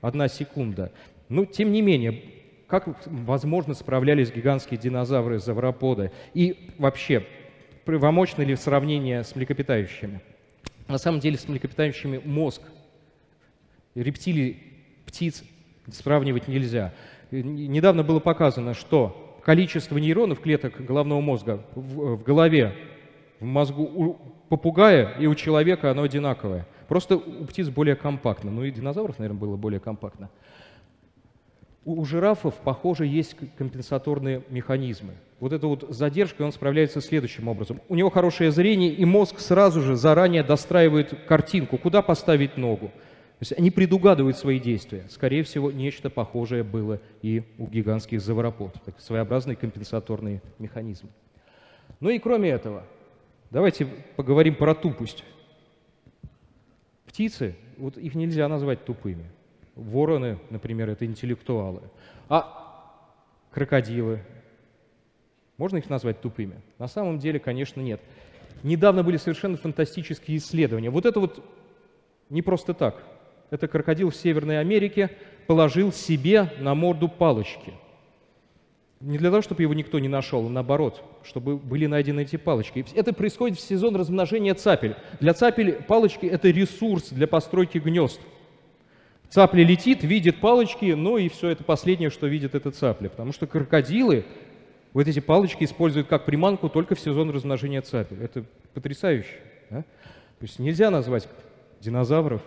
одна 0.00 0.28
секунда. 0.28 0.92
Но, 1.28 1.44
тем 1.44 1.72
не 1.72 1.82
менее, 1.82 2.22
как, 2.66 2.88
возможно, 3.06 3.74
справлялись 3.74 4.32
гигантские 4.32 4.78
динозавры 4.78 5.38
завропода? 5.38 6.10
И 6.34 6.70
вообще, 6.78 7.24
правомочно 7.84 8.42
ли 8.42 8.56
сравнение 8.56 9.22
с 9.22 9.36
млекопитающими? 9.36 10.20
На 10.88 10.98
самом 10.98 11.20
деле 11.20 11.36
с 11.38 11.46
млекопитающими 11.48 12.20
мозг 12.24 12.62
рептилий, 13.94 14.62
птиц 15.06 15.44
сравнивать 15.92 16.48
нельзя. 16.48 16.92
Недавно 17.30 18.02
было 18.02 18.20
показано, 18.20 18.74
что 18.74 19.27
количество 19.48 19.96
нейронов 19.96 20.40
клеток 20.40 20.74
головного 20.84 21.22
мозга 21.22 21.64
в, 21.74 22.16
в 22.16 22.22
голове, 22.22 22.74
в 23.40 23.46
мозгу 23.46 23.82
у 23.82 24.16
попугая 24.50 25.14
и 25.18 25.24
у 25.26 25.34
человека 25.34 25.90
оно 25.90 26.02
одинаковое. 26.02 26.66
Просто 26.86 27.16
у 27.16 27.46
птиц 27.46 27.70
более 27.70 27.96
компактно. 27.96 28.50
Ну 28.50 28.64
и 28.64 28.70
динозавров, 28.70 29.18
наверное, 29.18 29.40
было 29.40 29.56
более 29.56 29.80
компактно. 29.80 30.28
У 31.86 32.04
жирафов, 32.04 32.56
похоже, 32.62 33.06
есть 33.06 33.36
компенсаторные 33.56 34.42
механизмы. 34.50 35.14
Вот 35.40 35.54
эта 35.54 35.66
вот 35.66 35.86
задержка, 35.88 36.42
он 36.42 36.52
справляется 36.52 37.00
следующим 37.00 37.48
образом. 37.48 37.80
У 37.88 37.94
него 37.94 38.10
хорошее 38.10 38.50
зрение, 38.50 38.92
и 38.92 39.06
мозг 39.06 39.38
сразу 39.38 39.80
же 39.80 39.96
заранее 39.96 40.42
достраивает 40.42 41.24
картинку, 41.26 41.78
куда 41.78 42.02
поставить 42.02 42.58
ногу. 42.58 42.90
То 43.38 43.42
есть 43.42 43.52
они 43.56 43.70
предугадывают 43.70 44.36
свои 44.36 44.58
действия. 44.58 45.04
Скорее 45.08 45.44
всего, 45.44 45.70
нечто 45.70 46.10
похожее 46.10 46.64
было 46.64 47.00
и 47.22 47.44
у 47.58 47.68
гигантских 47.68 48.20
заворопод. 48.20 48.74
Так, 48.84 49.00
своеобразный 49.00 49.54
компенсаторный 49.54 50.40
механизм. 50.58 51.08
Ну 52.00 52.10
и 52.10 52.18
кроме 52.18 52.50
этого, 52.50 52.84
давайте 53.52 53.86
поговорим 54.16 54.56
про 54.56 54.74
тупость. 54.74 55.22
Птицы, 57.06 57.54
вот 57.76 57.96
их 57.96 58.16
нельзя 58.16 58.48
назвать 58.48 58.84
тупыми. 58.84 59.30
Вороны, 59.76 60.40
например, 60.50 60.90
это 60.90 61.06
интеллектуалы. 61.06 61.82
А 62.28 62.92
крокодилы, 63.52 64.20
можно 65.58 65.76
их 65.76 65.88
назвать 65.88 66.20
тупыми? 66.20 66.60
На 66.78 66.88
самом 66.88 67.20
деле, 67.20 67.38
конечно, 67.38 67.80
нет. 67.80 68.00
Недавно 68.64 69.04
были 69.04 69.16
совершенно 69.16 69.56
фантастические 69.56 70.38
исследования. 70.38 70.90
Вот 70.90 71.06
это 71.06 71.20
вот 71.20 71.44
не 72.30 72.42
просто 72.42 72.74
так. 72.74 73.04
Это 73.50 73.68
крокодил 73.68 74.10
в 74.10 74.16
Северной 74.16 74.60
Америке 74.60 75.10
положил 75.46 75.92
себе 75.92 76.52
на 76.58 76.74
морду 76.74 77.08
палочки. 77.08 77.72
Не 79.00 79.16
для 79.16 79.30
того, 79.30 79.42
чтобы 79.42 79.62
его 79.62 79.74
никто 79.74 79.98
не 79.98 80.08
нашел, 80.08 80.46
а 80.46 80.50
наоборот, 80.50 81.02
чтобы 81.22 81.56
были 81.56 81.86
найдены 81.86 82.22
эти 82.22 82.36
палочки. 82.36 82.84
Это 82.94 83.12
происходит 83.12 83.58
в 83.58 83.60
сезон 83.60 83.96
размножения 83.96 84.54
цапель. 84.54 84.96
Для 85.20 85.34
цапель 85.34 85.74
палочки– 85.86 86.26
это 86.26 86.50
ресурс 86.50 87.10
для 87.10 87.26
постройки 87.26 87.78
гнезд. 87.78 88.20
Цапля 89.30 89.62
летит, 89.62 90.02
видит 90.02 90.40
палочки, 90.40 90.92
ну 90.92 91.16
и 91.16 91.28
все 91.28 91.50
это 91.50 91.62
последнее, 91.62 92.10
что 92.10 92.26
видит 92.26 92.54
эта 92.54 92.70
цапля. 92.70 93.08
Потому 93.08 93.32
что 93.32 93.46
крокодилы 93.46 94.24
вот 94.92 95.06
эти 95.06 95.20
палочки 95.20 95.64
используют 95.64 96.08
как 96.08 96.24
приманку 96.24 96.68
только 96.68 96.94
в 96.94 97.00
сезон 97.00 97.30
размножения 97.30 97.82
цапель. 97.82 98.22
Это 98.22 98.44
потрясающе. 98.74 99.30
Да? 99.70 99.82
То 99.82 100.42
есть 100.42 100.58
нельзя 100.58 100.90
назвать 100.90 101.28
динозавров 101.80 102.42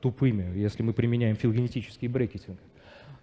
тупыми, 0.00 0.58
если 0.58 0.82
мы 0.82 0.92
применяем 0.92 1.36
филогенетический 1.36 2.08
брекетинг. 2.08 2.58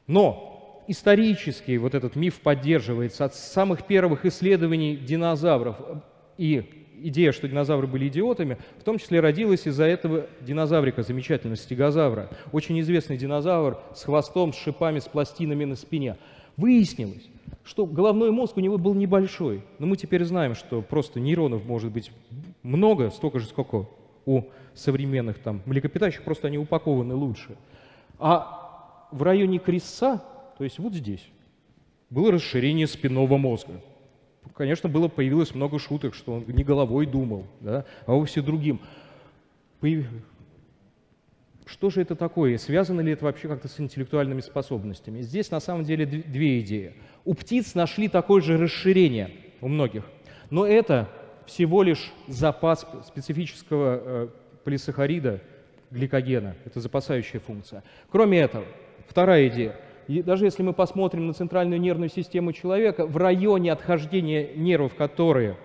Но 0.08 0.84
исторически 0.88 1.78
вот 1.78 1.96
этот 1.96 2.16
миф 2.16 2.40
поддерживается 2.42 3.26
от 3.26 3.36
самых 3.36 3.86
первых 3.86 4.26
исследований 4.26 4.96
динозавров 4.96 5.78
и 6.38 6.86
идея, 7.02 7.32
что 7.32 7.48
динозавры 7.48 7.88
были 7.88 8.08
идиотами, 8.08 8.58
в 8.80 8.84
том 8.84 8.98
числе 8.98 9.20
родилась 9.20 9.68
из-за 9.68 9.86
этого 9.86 10.28
динозаврика, 10.42 11.04
замечательного 11.04 11.58
стегозавра. 11.58 12.30
Очень 12.52 12.80
известный 12.82 13.18
динозавр 13.18 13.80
с 13.94 14.04
хвостом, 14.04 14.54
с 14.54 14.58
шипами, 14.58 15.00
с 15.00 15.06
пластинами 15.06 15.66
на 15.66 15.76
спине. 15.76 16.18
Выяснилось, 16.58 17.28
что 17.64 17.86
головной 17.86 18.32
мозг 18.32 18.58
у 18.58 18.62
него 18.62 18.78
был 18.78 18.94
небольшой. 18.94 19.64
Но 19.80 19.88
мы 19.88 19.98
теперь 19.98 20.24
знаем, 20.24 20.56
что 20.56 20.82
просто 20.82 21.20
нейронов 21.20 21.66
может 21.66 21.92
быть 21.92 22.12
много, 22.64 23.10
столько 23.10 23.40
же, 23.40 23.48
сколько 23.48 23.88
у 24.26 24.44
современных 24.74 25.40
там 25.40 25.62
млекопитающих, 25.66 26.24
просто 26.24 26.48
они 26.48 26.58
упакованы 26.58 27.16
лучше. 27.16 27.56
А 28.20 29.08
в 29.12 29.24
районе 29.24 29.60
крестца, 29.60 30.24
то 30.58 30.64
есть 30.64 30.80
вот 30.80 30.94
здесь, 30.94 31.28
было 32.10 32.32
расширение 32.32 32.88
спинного 32.88 33.38
мозга 33.38 33.82
конечно, 34.54 34.90
было, 34.90 35.08
появилось 35.08 35.54
много 35.54 35.80
шуток, 35.80 36.16
что 36.16 36.34
он 36.34 36.46
не 36.48 36.64
головой 36.64 37.06
думал, 37.06 37.46
да, 37.60 37.86
а 38.06 38.14
вовсе 38.14 38.42
другим. 38.42 38.80
Что 41.66 41.90
же 41.90 42.02
это 42.02 42.16
такое? 42.16 42.58
Связано 42.58 43.02
ли 43.02 43.12
это 43.12 43.26
вообще 43.26 43.48
как-то 43.48 43.68
с 43.68 43.80
интеллектуальными 43.80 44.42
способностями? 44.42 45.22
Здесь 45.22 45.50
на 45.52 45.60
самом 45.60 45.84
деле 45.84 46.06
две 46.06 46.62
идеи. 46.62 46.94
У 47.24 47.34
птиц 47.34 47.74
нашли 47.74 48.08
такое 48.08 48.42
же 48.42 48.58
расширение 48.58 49.32
у 49.62 49.68
многих, 49.68 50.06
но 50.50 50.66
это 50.66 51.10
всего 51.46 51.84
лишь 51.84 52.12
запас 52.28 52.86
специфического 53.08 54.02
э, 54.04 54.28
полисахарида, 54.64 55.42
гликогена. 55.92 56.56
Это 56.66 56.80
запасающая 56.80 57.40
функция. 57.40 57.84
Кроме 58.10 58.40
этого, 58.40 58.66
вторая 59.08 59.48
идея. 59.48 59.76
И 60.08 60.22
даже 60.22 60.46
если 60.46 60.62
мы 60.62 60.74
посмотрим 60.74 61.28
на 61.28 61.34
центральную 61.34 61.80
нервную 61.80 62.10
систему 62.10 62.54
человека, 62.54 63.06
в 63.06 63.18
районе 63.18 63.72
отхождения 63.72 64.54
нервов, 64.56 64.96
которые 64.96 65.58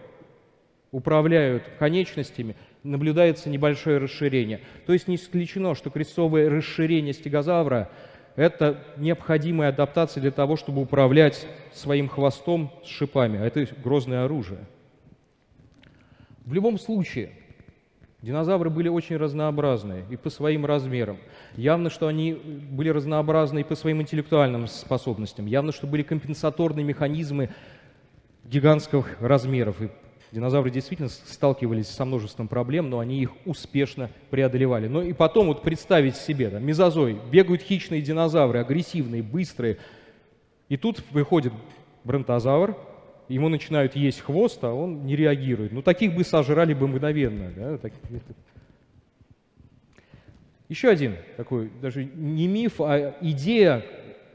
управляют 0.93 1.65
конечностями, 1.79 2.57
наблюдается 2.83 3.51
небольшое 3.51 3.99
расширение. 3.99 4.61
То 4.87 4.93
есть 4.93 5.09
не 5.09 5.17
исключено, 5.17 5.75
что 5.75 5.91
крестцовое 5.91 6.49
расширение 6.49 7.13
стегозавра– 7.13 7.91
это 8.37 8.83
необходимая 8.97 9.69
адаптация 9.69 10.21
для 10.23 10.31
того, 10.31 10.57
чтобы 10.57 10.81
управлять 10.81 11.47
своим 11.73 12.09
хвостом 12.09 12.73
с 12.85 12.89
шипами. 12.89 13.39
А 13.39 13.45
это 13.45 13.67
грозное 13.83 14.25
оружие. 14.25 14.61
В 16.51 16.53
любом 16.53 16.81
случае, 16.81 17.31
Динозавры 18.23 18.71
были 18.71 18.89
очень 18.89 19.17
разнообразные 19.17 20.05
и 20.11 20.17
по 20.17 20.31
своим 20.31 20.67
размерам. 20.67 21.19
Явно, 21.57 21.91
что 21.91 22.09
они 22.09 22.33
были 22.33 22.89
разнообразны 22.89 23.61
и 23.61 23.63
по 23.63 23.77
своим 23.77 24.03
интеллектуальным 24.03 24.67
способностям. 24.67 25.47
Явно, 25.47 25.71
что 25.71 25.87
были 25.87 26.03
компенсаторные 26.03 26.83
механизмы 26.83 27.51
гигантских 28.47 29.17
размеров. 29.21 29.81
И 29.81 29.91
динозавры 30.33 30.73
действительно 30.73 31.09
сталкивались 31.09 31.87
со 31.87 32.05
множеством 32.05 32.49
проблем, 32.49 32.91
но 32.91 32.99
они 32.99 33.23
их 33.23 33.31
успешно 33.47 34.11
преодолевали. 34.31 34.89
Но 34.89 35.03
и 35.03 35.13
потом 35.13 35.47
вот 35.47 35.63
представить 35.63 36.17
себе, 36.17 36.51
да, 36.51 36.59
мезозой, 36.59 37.17
бегают 37.31 37.63
хищные 37.63 38.03
динозавры, 38.03 38.59
агрессивные, 38.59 39.23
быстрые. 39.23 39.79
И 40.69 40.77
тут 40.77 41.01
выходит 41.13 41.53
бронтозавр, 42.03 42.77
ему 43.35 43.49
начинают 43.49 43.97
есть 43.97 44.21
хвост, 44.21 44.63
а 44.65 44.73
он 44.73 45.07
не 45.07 45.17
реагирует. 45.17 45.73
Ну, 45.73 45.83
таких 45.83 46.15
бы 46.15 46.25
сожрали 46.25 46.75
бы 46.75 46.89
мгновенно. 46.89 47.51
Да? 47.57 47.79
Еще 50.69 50.89
один 50.89 51.17
такой, 51.37 51.71
даже 51.81 52.05
не 52.05 52.47
миф, 52.47 52.81
а 52.81 53.17
идея, 53.21 53.85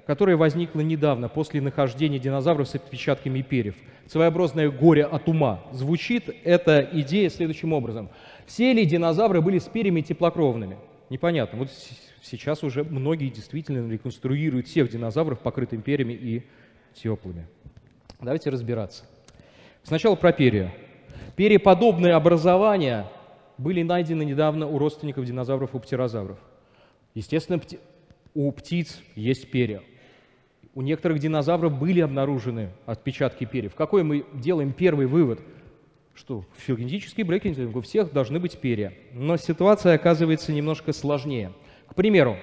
которая 0.05 0.37
возникла 0.37 0.81
недавно, 0.81 1.29
после 1.29 1.61
нахождения 1.61 2.19
динозавров 2.19 2.67
с 2.67 2.75
отпечатками 2.75 3.41
перьев. 3.41 3.75
Своеобразное 4.07 4.69
горе 4.69 5.05
от 5.05 5.27
ума. 5.27 5.63
Звучит 5.71 6.29
эта 6.43 6.87
идея 6.91 7.29
следующим 7.29 7.73
образом. 7.73 8.09
Все 8.45 8.73
ли 8.73 8.85
динозавры 8.85 9.41
были 9.41 9.59
с 9.59 9.65
перьями 9.65 10.01
теплокровными? 10.01 10.77
Непонятно. 11.09 11.59
Вот 11.59 11.69
сейчас 12.21 12.63
уже 12.63 12.83
многие 12.83 13.29
действительно 13.29 13.91
реконструируют 13.91 14.67
всех 14.67 14.89
динозавров 14.89 15.39
покрытыми 15.39 15.81
перьями 15.81 16.13
и 16.13 16.43
теплыми. 16.93 17.47
Давайте 18.25 18.49
разбираться. 18.49 19.03
Сначала 19.83 20.15
про 20.15 20.31
перья. 20.31 20.73
Перьеподобные 21.35 22.15
образования 22.15 23.05
были 23.59 23.83
найдены 23.83 24.25
недавно 24.25 24.65
у 24.67 24.79
родственников 24.79 25.25
динозавров 25.25 25.75
и 25.75 25.79
птерозавров. 25.79 26.39
Естественно, 27.13 27.61
у 28.33 28.51
птиц 28.51 28.99
есть 29.15 29.51
перья. 29.51 29.83
У 30.73 30.81
некоторых 30.81 31.19
динозавров 31.19 31.77
были 31.77 32.01
обнаружены 32.01 32.71
отпечатки 32.87 33.45
перьев. 33.45 33.75
Какой 33.75 34.01
мы 34.01 34.25
делаем 34.33 34.73
первый 34.73 35.05
вывод? 35.05 35.39
Что 36.15 36.45
в 36.57 36.61
филогенетический 36.61 37.21
брекинг 37.21 37.75
у 37.75 37.81
всех 37.81 38.11
должны 38.11 38.39
быть 38.39 38.57
перья. 38.57 38.91
Но 39.13 39.37
ситуация 39.37 39.93
оказывается 39.93 40.51
немножко 40.51 40.93
сложнее. 40.93 41.51
К 41.85 41.93
примеру, 41.93 42.37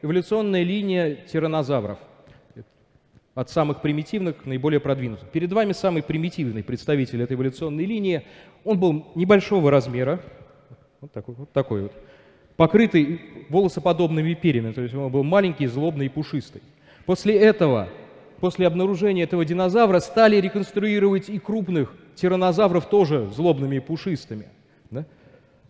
эволюционная 0.00 0.62
линия 0.62 1.16
тиранозавров– 1.16 1.98
от 3.34 3.50
самых 3.50 3.80
примитивных 3.82 4.36
к 4.42 4.46
наиболее 4.46 4.80
продвинутым. 4.80 5.28
Перед 5.32 5.52
вами 5.52 5.72
самый 5.72 6.02
примитивный 6.02 6.62
представитель 6.62 7.22
этой 7.22 7.34
эволюционной 7.34 7.84
линии. 7.84 8.24
Он 8.64 8.78
был 8.78 9.06
небольшого 9.14 9.70
размера, 9.70 10.20
вот 11.00 11.12
такой 11.12 11.34
вот, 11.34 11.52
такой 11.52 11.82
вот 11.82 11.92
покрытый 12.56 13.20
волосоподобными 13.48 14.34
перьями, 14.34 14.72
то 14.72 14.82
есть 14.82 14.94
он 14.94 15.10
был 15.10 15.24
маленький, 15.24 15.66
злобный 15.66 16.06
и 16.06 16.08
пушистый. 16.08 16.62
После 17.06 17.36
этого, 17.36 17.88
после 18.40 18.66
обнаружения 18.66 19.24
этого 19.24 19.44
динозавра, 19.44 20.00
стали 20.00 20.36
реконструировать 20.36 21.28
и 21.28 21.38
крупных 21.38 21.94
тиранозавров 22.14 22.86
тоже 22.86 23.28
злобными 23.34 23.76
и 23.76 23.80
пушистыми. 23.80 24.46
Да? 24.90 25.04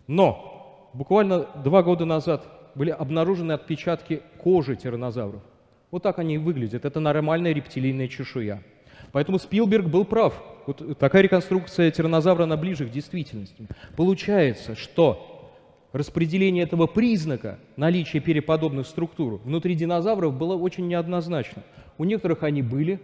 Но 0.07 0.91
буквально 0.93 1.47
два 1.65 1.83
года 1.83 2.05
назад 2.05 2.47
были 2.75 2.91
обнаружены 2.91 3.53
отпечатки 3.53 4.23
кожи 4.39 4.77
тиранозавров. 4.77 5.43
Вот 5.95 6.03
так 6.03 6.19
они 6.19 6.39
выглядят. 6.39 6.85
Это 6.85 6.99
нормальная 6.99 7.53
рептилийная 7.53 8.09
чешуя. 8.09 8.65
Поэтому 9.13 9.39
Спилберг 9.39 9.87
был 9.87 10.05
прав. 10.05 10.43
Вот 10.67 10.99
такая 10.99 11.23
реконструкция 11.23 11.93
тиранозавра, 11.93 12.43
она 12.43 12.57
ближе 12.57 12.85
к 12.85 12.91
действительности. 12.91 13.69
Получается, 13.97 14.75
что 14.75 15.53
распределение 15.93 16.65
этого 16.65 16.89
признака 16.89 17.61
наличия 17.77 18.19
переподобных 18.19 18.89
структур 18.89 19.41
внутри 19.45 19.77
динозавров 19.77 20.37
было 20.37 20.57
очень 20.57 20.89
неоднозначно. 20.89 21.63
У 21.97 22.03
некоторых 22.03 22.43
они 22.43 22.63
были, 22.63 22.99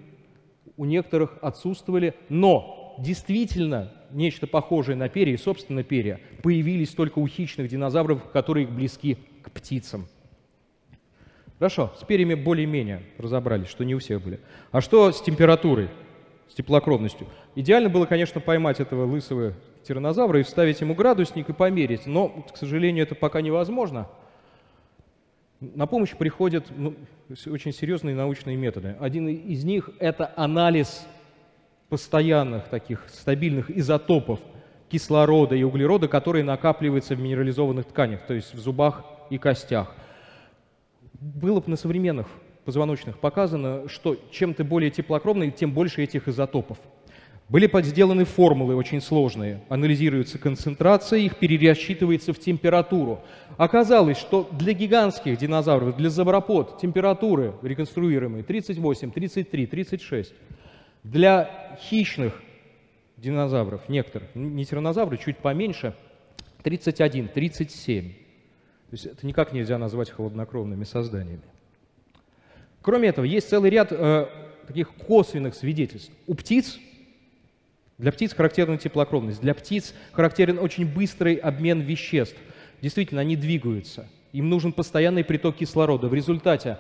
у 0.77 0.85
некоторых 0.85 1.39
отсутствовали, 1.43 2.15
но 2.29 2.97
действительно 2.99 3.93
нечто 4.11 4.49
похожее 4.49 4.97
на 4.97 5.09
перья, 5.09 5.39
собственно 5.39 5.85
перья, 5.85 6.19
появились 6.43 6.91
только 6.91 7.21
у 7.21 7.29
хищных 7.29 7.69
динозавров, 7.69 8.33
которые 8.33 8.67
близки 8.67 9.17
к 9.43 9.53
птицам. 9.53 10.09
Хорошо, 11.61 11.93
с 12.01 12.05
перьями 12.05 12.33
более-менее 12.33 13.03
разобрались, 13.19 13.69
что 13.69 13.85
не 13.85 13.95
у 13.95 13.99
всех 13.99 14.23
были. 14.23 14.41
А 14.73 14.81
что 14.81 15.13
с 15.13 15.21
температурой, 15.21 15.91
с 16.49 16.55
теплокровностью? 16.55 17.27
Идеально 17.55 17.91
было, 17.91 18.07
конечно, 18.07 18.41
поймать 18.41 18.81
этого 18.81 19.05
лысого 19.05 19.53
тиранозавра 19.87 20.41
и 20.41 20.43
вставить 20.43 20.81
ему 20.81 20.95
градусник 20.95 21.51
и 21.51 21.53
померить, 21.53 22.07
но, 22.07 22.47
к 22.51 22.57
сожалению, 22.57 23.03
это 23.03 23.15
пока 23.15 23.43
невозможно. 23.43 24.09
На 25.61 25.87
помощь 25.87 26.17
приходят 26.17 26.65
ну, 26.75 26.95
очень 27.47 27.75
серьезные 27.75 28.15
научные 28.15 28.57
методы. 28.57 28.97
Один 28.99 29.29
из 29.29 29.63
них– 29.63 29.91
это 29.99 30.33
анализ 30.37 31.07
постоянных 31.91 32.69
таких 32.69 33.05
стабильных 33.11 33.71
изотопов 33.71 34.41
кислорода 34.89 35.57
и 35.57 35.63
углерода, 35.63 36.09
которые 36.09 36.43
накапливаются 36.43 37.15
в 37.15 37.21
минерализованных 37.21 37.85
тканях, 37.85 38.27
то 38.27 38.33
есть 38.33 38.55
в 38.55 38.59
зубах 38.59 39.05
и 39.29 39.37
костях 39.37 39.95
было 41.13 41.61
бы 41.61 41.71
на 41.71 41.77
современных 41.77 42.27
позвоночных 42.65 43.19
показано, 43.19 43.89
что 43.89 44.17
чем 44.31 44.55
ты 44.55 44.65
более 44.65 44.91
теплокровный, 44.91 45.51
тем 45.51 45.73
больше 45.73 46.03
этих 46.03 46.29
изотопов. 46.29 46.79
Были 47.51 47.69
сделаны 47.83 48.25
формулы 48.25 48.77
очень 48.77 49.01
сложные, 49.01 49.61
анализируется 49.69 50.39
концентрация, 50.39 51.19
их 51.19 51.37
перерасчитывается 51.37 52.33
в 52.33 52.39
температуру. 52.39 53.25
Оказалось, 53.57 54.19
что 54.19 54.49
для 54.53 54.73
гигантских 54.73 55.37
динозавров, 55.37 55.97
для 55.97 56.11
забропод, 56.11 56.79
температуры 56.81 57.55
реконструируемые 57.63 58.45
38, 58.45 59.11
33, 59.11 59.67
36. 59.67 60.33
Для 61.03 61.77
хищных 61.81 62.41
динозавров, 63.17 63.89
некоторых, 63.89 64.29
не 64.35 64.65
тиранозавры, 64.65 65.19
чуть 65.19 65.39
поменьше, 65.39 65.97
31, 66.63 67.29
37. 67.29 68.13
То 68.91 68.95
есть 68.95 69.07
это 69.07 69.25
никак 69.25 69.53
нельзя 69.53 69.79
назвать 69.79 70.11
холоднокровными 70.11 70.83
созданиями. 70.83 71.43
Кроме 72.83 73.11
этого, 73.11 73.25
есть 73.25 73.49
целый 73.49 73.71
ряд 73.71 73.93
э, 73.93 74.27
таких 74.67 74.93
косвенных 74.95 75.55
свидетельств. 75.55 76.11
У 76.27 76.35
птиц, 76.35 76.77
для 77.99 78.11
птиц 78.11 78.35
характерна 78.35 78.79
теплокровность, 78.79 79.41
для 79.41 79.55
птиц 79.55 79.95
характерен 80.11 80.59
очень 80.59 80.93
быстрый 80.93 81.37
обмен 81.37 81.81
веществ. 81.81 82.37
Действительно, 82.83 83.21
они 83.21 83.37
двигаются, 83.37 84.09
им 84.33 84.49
нужен 84.49 84.73
постоянный 84.73 85.23
приток 85.23 85.57
кислорода. 85.57 86.09
В 86.09 86.15
результате 86.15 86.77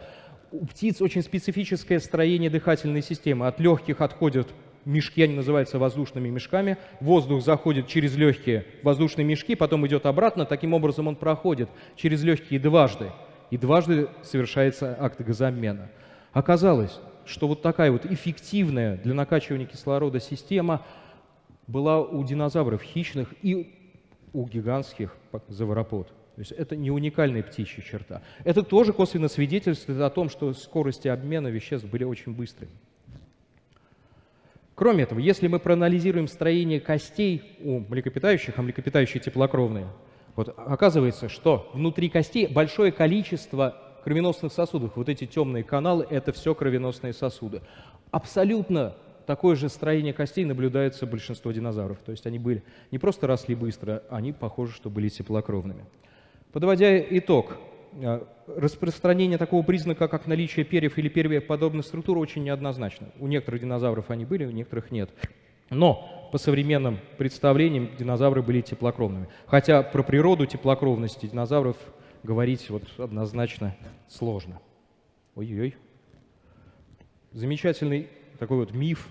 у 0.50 0.66
птиц 0.66 1.00
очень 1.00 1.22
специфическое 1.22 2.00
строение 2.00 2.50
дыхательной 2.50 3.02
системы. 3.02 3.46
От 3.46 3.60
легких 3.60 4.00
отходят 4.00 4.48
мешки, 4.84 5.22
они 5.22 5.34
называются 5.34 5.78
воздушными 5.78 6.28
мешками. 6.28 6.76
Воздух 7.00 7.42
заходит 7.42 7.86
через 7.86 8.16
легкие 8.16 8.66
воздушные 8.82 9.24
мешки, 9.24 9.54
потом 9.54 9.86
идет 9.86 10.06
обратно. 10.06 10.46
Таким 10.46 10.74
образом 10.74 11.08
он 11.08 11.16
проходит 11.16 11.68
через 11.96 12.22
легкие 12.22 12.60
дважды. 12.60 13.12
И 13.50 13.56
дважды 13.56 14.08
совершается 14.22 14.96
акт 14.98 15.20
газообмена. 15.20 15.90
Оказалось, 16.32 17.00
что 17.24 17.48
вот 17.48 17.62
такая 17.62 17.90
вот 17.90 18.06
эффективная 18.06 18.96
для 18.96 19.14
накачивания 19.14 19.66
кислорода 19.66 20.20
система 20.20 20.84
была 21.66 22.00
у 22.00 22.22
динозавров 22.24 22.82
хищных 22.82 23.34
и 23.42 23.74
у 24.32 24.46
гигантских 24.46 25.16
заваропод. 25.48 26.08
То 26.08 26.40
есть 26.42 26.52
это 26.52 26.76
не 26.76 26.90
уникальная 26.90 27.42
птичья 27.42 27.82
черта. 27.82 28.22
Это 28.44 28.62
тоже 28.62 28.92
косвенно 28.92 29.28
свидетельствует 29.28 30.00
о 30.00 30.10
том, 30.10 30.30
что 30.30 30.54
скорости 30.54 31.08
обмена 31.08 31.48
веществ 31.48 31.86
были 31.88 32.04
очень 32.04 32.32
быстрыми. 32.32 32.72
Кроме 34.80 35.02
этого, 35.02 35.18
если 35.18 35.46
мы 35.46 35.58
проанализируем 35.58 36.26
строение 36.26 36.80
костей 36.80 37.58
у 37.60 37.80
млекопитающих, 37.80 38.58
а 38.58 38.62
млекопитающие 38.62 39.20
теплокровные, 39.22 39.88
вот 40.36 40.54
оказывается, 40.56 41.28
что 41.28 41.70
внутри 41.74 42.08
костей 42.08 42.46
большое 42.46 42.90
количество 42.90 43.76
кровеносных 44.02 44.54
сосудов. 44.54 44.92
Вот 44.96 45.10
эти 45.10 45.26
темные 45.26 45.64
каналы– 45.64 46.06
это 46.10 46.32
все 46.32 46.54
кровеносные 46.54 47.12
сосуды. 47.12 47.60
Абсолютно 48.10 48.94
такое 49.26 49.54
же 49.54 49.68
строение 49.68 50.14
костей 50.14 50.46
наблюдается 50.46 51.04
у 51.04 51.08
большинства 51.10 51.52
динозавров. 51.52 51.98
То 51.98 52.12
есть 52.12 52.24
они 52.26 52.38
были 52.38 52.62
не 52.90 52.98
просто 52.98 53.26
росли 53.26 53.54
быстро, 53.54 54.02
они, 54.08 54.32
похоже, 54.32 54.72
что 54.72 54.88
были 54.88 55.10
теплокровными. 55.10 55.84
Подводя 56.52 56.98
итог, 56.98 57.58
распространение 58.46 59.38
такого 59.38 59.62
признака, 59.62 60.08
как 60.08 60.26
наличие 60.26 60.64
перьев 60.64 60.98
или 60.98 61.08
перьеподобной 61.08 61.82
структуры, 61.82 62.20
очень 62.20 62.44
неоднозначно. 62.44 63.08
У 63.18 63.26
некоторых 63.26 63.60
динозавров 63.60 64.10
они 64.10 64.24
были, 64.24 64.44
у 64.44 64.50
некоторых 64.50 64.90
нет. 64.90 65.10
Но 65.70 66.28
по 66.32 66.38
современным 66.38 66.98
представлениям 67.18 67.90
динозавры 67.96 68.42
были 68.42 68.60
теплокровными. 68.60 69.28
Хотя 69.46 69.82
про 69.82 70.02
природу 70.02 70.46
теплокровности 70.46 71.26
динозавров 71.26 71.76
говорить 72.22 72.68
вот 72.70 72.84
однозначно 72.98 73.76
сложно. 74.08 74.60
Ой-ой-ой. 75.34 75.76
Замечательный 77.32 78.08
такой 78.38 78.58
вот 78.58 78.72
миф 78.72 79.08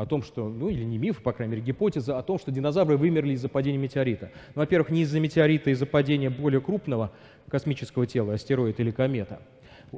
о 0.00 0.06
том, 0.06 0.22
что, 0.22 0.48
ну 0.48 0.68
или 0.68 0.82
не 0.82 0.98
миф, 0.98 1.22
по 1.22 1.32
крайней 1.32 1.52
мере, 1.52 1.62
гипотеза 1.66 2.18
о 2.18 2.22
том, 2.22 2.38
что 2.38 2.50
динозавры 2.50 2.96
вымерли 2.96 3.34
из-за 3.34 3.48
падения 3.48 3.78
метеорита. 3.78 4.30
Ну, 4.54 4.60
во-первых, 4.60 4.90
не 4.90 5.02
из-за 5.02 5.20
метеорита, 5.20 5.70
а 5.70 5.72
из-за 5.72 5.86
падения 5.86 6.30
более 6.30 6.60
крупного 6.60 7.12
космического 7.48 8.06
тела, 8.06 8.34
астероид 8.34 8.80
или 8.80 8.90
комета. 8.90 9.40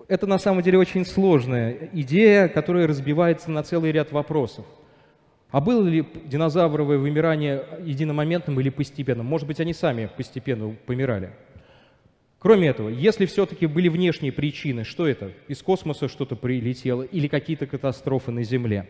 Это 0.09 0.27
на 0.27 0.39
самом 0.39 0.63
деле 0.63 0.79
очень 0.79 1.05
сложная 1.05 1.91
идея, 1.93 2.49
которая 2.49 2.87
разбивается 2.87 3.51
на 3.51 3.63
целый 3.63 3.93
ряд 3.93 4.11
вопросов. 4.11 4.65
А 5.51 5.61
было 5.61 5.87
ли 5.87 6.05
динозавровое 6.25 6.97
вымирание 6.97 7.63
единомоментным 7.85 8.59
или 8.59 8.71
постепенным? 8.71 9.27
Может 9.27 9.47
быть, 9.47 9.61
они 9.61 9.75
сами 9.75 10.09
постепенно 10.17 10.75
помирали. 10.87 11.31
Кроме 12.39 12.69
этого, 12.69 12.89
если 12.89 13.27
все-таки 13.27 13.67
были 13.67 13.89
внешние 13.89 14.33
причины, 14.33 14.83
что 14.83 15.07
это? 15.07 15.31
Из 15.47 15.63
космоса 15.63 16.09
что-то 16.09 16.35
прилетело 16.35 17.03
или 17.03 17.29
какие-то 17.29 17.67
катастрофы 17.67 18.33
на 18.33 18.43
Земле? 18.43 18.89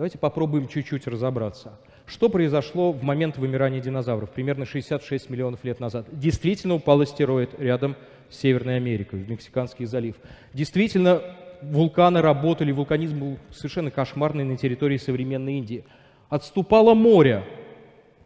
Давайте 0.00 0.16
попробуем 0.16 0.66
чуть-чуть 0.66 1.06
разобраться. 1.06 1.78
Что 2.06 2.30
произошло 2.30 2.90
в 2.90 3.02
момент 3.02 3.36
вымирания 3.36 3.82
динозавров, 3.82 4.30
примерно 4.30 4.64
66 4.64 5.28
миллионов 5.28 5.62
лет 5.62 5.78
назад? 5.78 6.06
Действительно 6.10 6.76
упал 6.76 7.02
астероид 7.02 7.50
рядом 7.60 7.96
с 8.30 8.38
Северной 8.38 8.76
Америкой, 8.76 9.22
в 9.22 9.28
Мексиканский 9.28 9.84
залив. 9.84 10.16
Действительно, 10.54 11.20
вулканы 11.60 12.22
работали, 12.22 12.72
вулканизм 12.72 13.18
был 13.20 13.38
совершенно 13.50 13.90
кошмарный 13.90 14.44
на 14.44 14.56
территории 14.56 14.96
современной 14.96 15.58
Индии. 15.58 15.84
Отступало 16.30 16.94
море, 16.94 17.44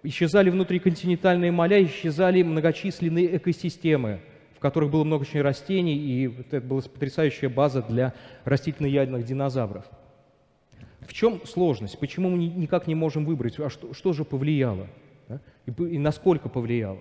исчезали 0.05 0.51
внутриконтинентальные 0.51 1.51
моря, 1.51 1.83
исчезали 1.85 2.45
многочисленные 2.45 3.37
экосистемы, 3.37 4.21
в 4.57 4.61
которых 4.61 4.93
было 4.93 5.03
много 5.03 5.23
очень 5.23 5.43
растений, 5.43 5.97
и 5.97 6.33
это 6.39 6.61
была 6.61 6.83
потрясающая 6.83 7.49
база 7.49 7.83
для 7.83 8.15
растительноядных 8.45 9.25
динозавров. 9.25 9.87
В 11.07 11.13
чем 11.13 11.45
сложность? 11.47 11.99
Почему 11.99 12.31
мы 12.31 12.39
никак 12.39 12.87
не 12.87 12.95
можем 12.95 13.25
выбрать, 13.25 13.59
а 13.59 13.71
что, 13.71 13.93
что 13.93 14.13
же 14.13 14.25
повлияло? 14.25 14.89
Да? 15.29 15.41
И, 15.67 15.71
и 15.71 15.99
насколько 15.99 16.49
повлияло? 16.49 16.99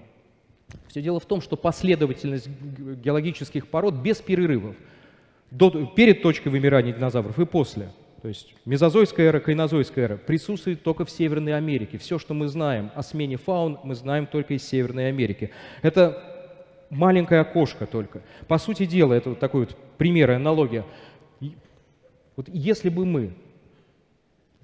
Все 0.87 1.01
дело 1.01 1.19
в 1.19 1.25
том, 1.25 1.41
что 1.41 1.55
последовательность 1.55 2.49
геологических 2.49 3.67
пород 3.67 3.95
без 3.95 4.21
перерывов, 4.21 4.75
до, 5.51 5.85
перед 5.85 6.21
точкой 6.21 6.49
вымирания 6.49 6.93
динозавров 6.93 7.37
и 7.39 7.45
после, 7.45 7.89
то 8.21 8.27
есть 8.27 8.55
мезозойская 8.65 9.27
эра, 9.27 9.39
кайнозойская 9.39 10.05
эра, 10.05 10.17
присутствует 10.17 10.81
только 10.81 11.05
в 11.05 11.11
Северной 11.11 11.55
Америке. 11.55 11.97
Все, 11.97 12.17
что 12.17 12.33
мы 12.33 12.47
знаем 12.47 12.89
о 12.95 13.03
смене 13.03 13.37
фаун, 13.37 13.79
мы 13.83 13.95
знаем 13.95 14.27
только 14.27 14.53
из 14.53 14.67
Северной 14.67 15.09
Америки. 15.09 15.51
Это 15.81 16.23
маленькое 16.89 17.41
окошко 17.41 17.85
только. 17.85 18.21
По 18.47 18.57
сути 18.57 18.85
дела, 18.85 19.13
это 19.13 19.31
вот 19.31 19.39
такой 19.39 19.61
вот 19.61 19.77
пример, 19.97 20.31
аналогия. 20.31 20.85
Вот 22.35 22.47
если 22.47 22.89
бы 22.89 23.05
мы 23.05 23.33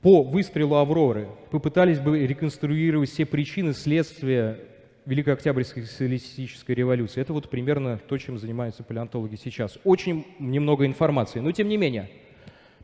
по 0.01 0.23
выстрелу 0.23 0.75
«Авроры» 0.75 1.27
попытались 1.51 1.99
бы 1.99 2.25
реконструировать 2.25 3.09
все 3.09 3.25
причины, 3.25 3.73
следствия 3.73 4.59
Великой 5.05 5.33
Октябрьской 5.33 5.83
социалистической 5.83 6.73
революции. 6.73 7.19
Это 7.19 7.33
вот 7.33 7.49
примерно 7.49 7.99
то, 8.07 8.17
чем 8.17 8.37
занимаются 8.37 8.83
палеонтологи 8.83 9.35
сейчас. 9.35 9.77
Очень 9.83 10.25
немного 10.39 10.85
информации, 10.85 11.39
но 11.39 11.51
тем 11.51 11.67
не 11.67 11.75
менее. 11.75 12.09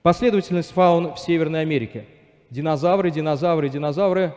Последовательность 0.02 0.72
фаун 0.72 1.14
в 1.14 1.20
Северной 1.20 1.62
Америке. 1.62 2.06
Динозавры, 2.50 3.12
динозавры, 3.12 3.70
динозавры. 3.70 4.36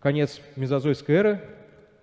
Конец 0.00 0.40
мезозойской 0.56 1.16
эры, 1.16 1.40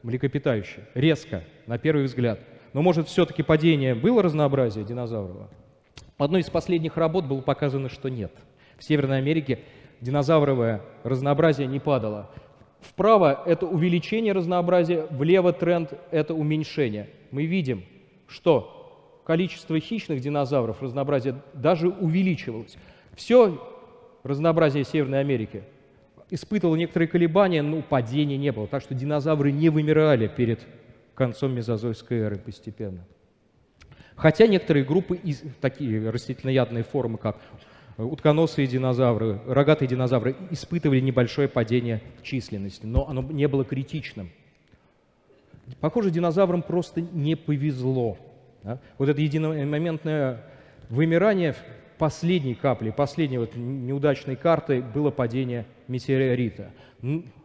млекопитающие. 0.04 0.86
Резко, 0.94 1.44
на 1.66 1.78
первый 1.80 2.06
взгляд. 2.06 2.40
Но 2.74 2.84
может 2.84 3.08
все-таки 3.08 3.42
падение 3.42 3.96
было 3.96 4.22
разнообразие 4.22 4.86
динозавров? 4.86 5.50
В 6.18 6.24
одной 6.24 6.42
из 6.42 6.50
последних 6.50 6.98
работ 6.98 7.26
было 7.26 7.42
показано, 7.42 7.90
что 7.90 8.10
нет– 8.10 8.32
в 8.80 8.84
Северной 8.84 9.18
Америке 9.18 9.60
динозавровое 10.02 10.82
разнообразие 11.04 11.68
не 11.68 11.80
падало. 11.80 12.30
Вправо– 12.80 13.44
это 13.46 13.68
увеличение 13.68 14.34
разнообразия, 14.34 15.06
влево 15.12 15.52
тренд– 15.52 15.94
это 16.12 16.34
уменьшение. 16.34 17.10
Мы 17.32 17.46
видим, 17.46 17.84
что 18.28 19.22
количество 19.26 19.78
хищных 19.80 20.22
динозавров, 20.22 20.82
разнообразие 20.82 21.36
даже 21.54 21.90
увеличивалось. 21.90 22.78
Все 23.16 23.62
разнообразие 24.24 24.86
Северной 24.86 25.20
Америки 25.20 25.64
испытывало 26.30 26.78
некоторые 26.78 27.10
колебания, 27.10 27.62
но 27.62 27.82
падения 27.82 28.38
не 28.38 28.52
было. 28.54 28.68
Так 28.68 28.82
что 28.82 28.96
динозавры 28.96 29.52
не 29.52 29.70
вымирали 29.70 30.28
перед 30.28 30.66
концом 31.16 31.54
мезозойской 31.54 32.20
эры 32.20 32.38
постепенно. 32.38 33.06
Хотя 34.16 34.48
некоторые 34.48 34.86
группы, 34.86 35.20
такие 35.60 36.10
растительноядные 36.10 36.84
формы, 36.84 37.18
как 37.18 37.38
утконосые 38.06 38.68
динозавры, 38.68 39.40
рогатые 39.48 39.88
динозавры 39.88 40.36
испытывали 40.52 41.00
небольшое 41.00 41.48
падение 41.48 42.02
численности, 42.24 42.86
но 42.86 43.08
оно 43.08 43.22
не 43.22 43.48
было 43.48 43.66
критичным. 43.66 44.30
Похоже, 45.80 46.10
динозаврам 46.10 46.62
просто 46.62 47.02
не 47.02 47.36
повезло. 47.36 48.18
Да? 48.64 48.80
Вот 48.98 49.10
это 49.10 49.22
единомоментное 49.22 50.44
вымирание 50.90 51.56
последней 51.98 52.56
капли, 52.56 52.92
последней 52.92 53.38
вот 53.38 53.56
неудачной 53.56 54.36
карты 54.36 54.82
было 54.82 55.12
падение 55.12 55.66
метеорита. 55.88 56.72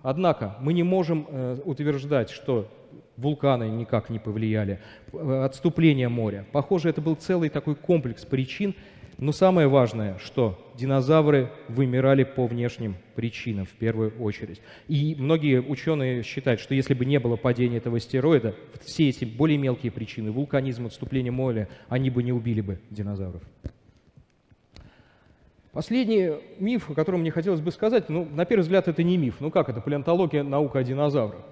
Однако 0.03 0.57
мы 0.61 0.73
не 0.73 0.83
можем 0.83 1.27
э, 1.29 1.59
утверждать, 1.65 2.31
что 2.31 2.69
вулканы 3.17 3.69
никак 3.69 4.11
не 4.11 4.19
повлияли, 4.19 4.81
отступление 5.13 6.09
моря. 6.09 6.45
Похоже, 6.53 6.89
это 6.89 7.01
был 7.01 7.15
целый 7.15 7.49
такой 7.49 7.75
комплекс 7.75 8.25
причин, 8.25 8.75
но 9.19 9.33
самое 9.33 9.69
важное, 9.69 10.19
что 10.19 10.59
динозавры 10.77 11.51
вымирали 11.69 12.25
по 12.25 12.47
внешним 12.47 12.97
причинам 13.15 13.65
в 13.65 13.73
первую 13.73 14.13
очередь. 14.21 14.61
И 14.89 15.15
многие 15.19 15.61
ученые 15.61 16.23
считают, 16.23 16.61
что 16.61 16.75
если 16.75 16.95
бы 16.95 17.05
не 17.05 17.19
было 17.19 17.37
падения 17.37 17.77
этого 17.77 17.97
астероида, 17.97 18.55
все 18.83 19.09
эти 19.09 19.25
более 19.25 19.59
мелкие 19.59 19.93
причины, 19.93 20.31
вулканизм, 20.31 20.87
отступление 20.87 21.33
моря, 21.33 21.69
они 21.89 22.11
бы 22.11 22.23
не 22.23 22.33
убили 22.33 22.61
бы 22.61 22.81
динозавров. 22.91 23.43
Последний 25.73 26.31
миф, 26.61 26.89
о 26.89 26.95
котором 26.95 27.21
мне 27.21 27.33
хотелось 27.33 27.61
бы 27.61 27.73
сказать, 27.73 28.09
ну, 28.09 28.25
на 28.25 28.45
первый 28.45 28.63
взгляд, 28.63 28.87
это 28.87 29.03
не 29.03 29.17
миф. 29.17 29.37
Ну 29.41 29.51
как 29.51 29.69
это, 29.69 29.81
палеонтология, 29.81 30.45
наука 30.45 30.79
о 30.79 30.85
динозаврах? 30.85 31.43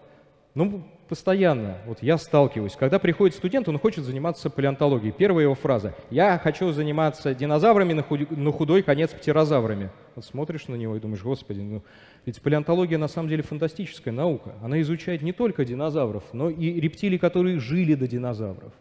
Ну, 0.54 0.82
постоянно, 1.08 1.78
вот 1.86 2.02
я 2.02 2.18
сталкиваюсь, 2.18 2.76
когда 2.76 2.98
приходит 2.98 3.34
студент, 3.34 3.68
он 3.68 3.78
хочет 3.78 4.04
заниматься 4.04 4.50
палеонтологией. 4.50 5.12
Первая 5.12 5.44
его 5.44 5.54
фраза 5.54 5.94
«Я 6.10 6.38
хочу 6.38 6.72
заниматься 6.72 7.34
динозаврами, 7.34 7.94
на, 7.94 8.02
худ... 8.02 8.30
на 8.30 8.52
худой 8.52 8.82
конец 8.82 9.10
птерозаврами». 9.10 9.90
Вот 10.14 10.26
смотришь 10.26 10.68
на 10.68 10.74
него 10.74 10.94
и 10.94 11.00
думаешь, 11.00 11.22
господи, 11.22 11.60
ну 11.60 11.82
ведь 12.26 12.42
палеонтология 12.42 12.98
на 12.98 13.08
самом 13.08 13.30
деле 13.30 13.42
фантастическая 13.42 14.12
наука. 14.12 14.52
Она 14.62 14.78
изучает 14.82 15.22
не 15.22 15.32
только 15.32 15.64
динозавров, 15.64 16.22
но 16.34 16.50
и 16.50 16.78
рептилий, 16.80 17.18
которые 17.18 17.58
жили 17.58 17.94
до 17.94 18.06
динозавров. 18.06 18.72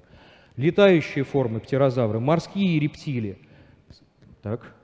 Летающие 0.57 1.23
формы 1.23 1.61
птерозавры, 1.61 2.19
морские 2.19 2.79
рептилии. 2.79 3.37
Так, 4.41 4.75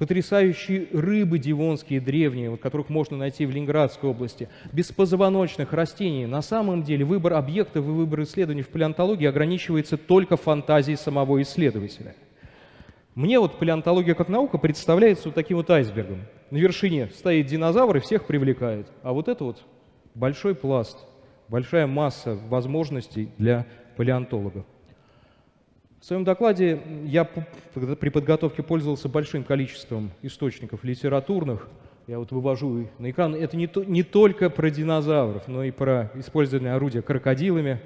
потрясающие 0.00 0.86
рыбы 0.94 1.38
дивонские, 1.38 2.00
древние, 2.00 2.56
которых 2.56 2.88
можно 2.88 3.18
найти 3.18 3.44
в 3.44 3.50
Ленинградской 3.50 4.08
области, 4.08 4.48
беспозвоночных 4.72 5.74
растений. 5.74 6.24
На 6.24 6.40
самом 6.40 6.82
деле 6.82 7.04
выбор 7.04 7.34
объектов 7.34 7.84
и 7.84 7.90
выбор 7.90 8.22
исследований 8.22 8.62
в 8.62 8.68
палеонтологии 8.68 9.26
ограничивается 9.26 9.98
только 9.98 10.38
фантазией 10.38 10.96
самого 10.96 11.42
исследователя. 11.42 12.16
Мне 13.14 13.38
вот 13.38 13.58
палеонтология 13.58 14.14
как 14.14 14.30
наука 14.30 14.56
представляется 14.56 15.28
вот 15.28 15.34
таким 15.34 15.58
вот 15.58 15.68
айсбергом. 15.68 16.22
На 16.50 16.56
вершине 16.56 17.10
стоит 17.14 17.44
динозавр 17.48 17.98
и 17.98 18.00
всех 18.00 18.24
привлекает. 18.24 18.86
А 19.02 19.12
вот 19.12 19.28
это 19.28 19.44
вот 19.44 19.62
большой 20.14 20.54
пласт, 20.54 20.96
большая 21.48 21.86
масса 21.86 22.38
возможностей 22.48 23.28
для 23.36 23.66
палеонтологов. 23.98 24.64
В 26.00 26.04
своем 26.06 26.24
докладе 26.24 26.80
я 27.04 27.24
при 27.24 28.08
подготовке 28.08 28.62
пользовался 28.62 29.10
большим 29.10 29.44
количеством 29.44 30.10
источников 30.22 30.82
литературных. 30.82 31.68
Я 32.06 32.18
вот 32.18 32.32
вывожу 32.32 32.88
на 32.98 33.10
экран. 33.10 33.34
Это 33.34 33.54
не, 33.58 33.66
то, 33.66 33.84
не 33.84 34.02
только 34.02 34.48
про 34.48 34.70
динозавров, 34.70 35.46
но 35.46 35.62
и 35.62 35.70
про 35.70 36.10
использование 36.14 36.72
орудия 36.72 37.02
крокодилами 37.02 37.82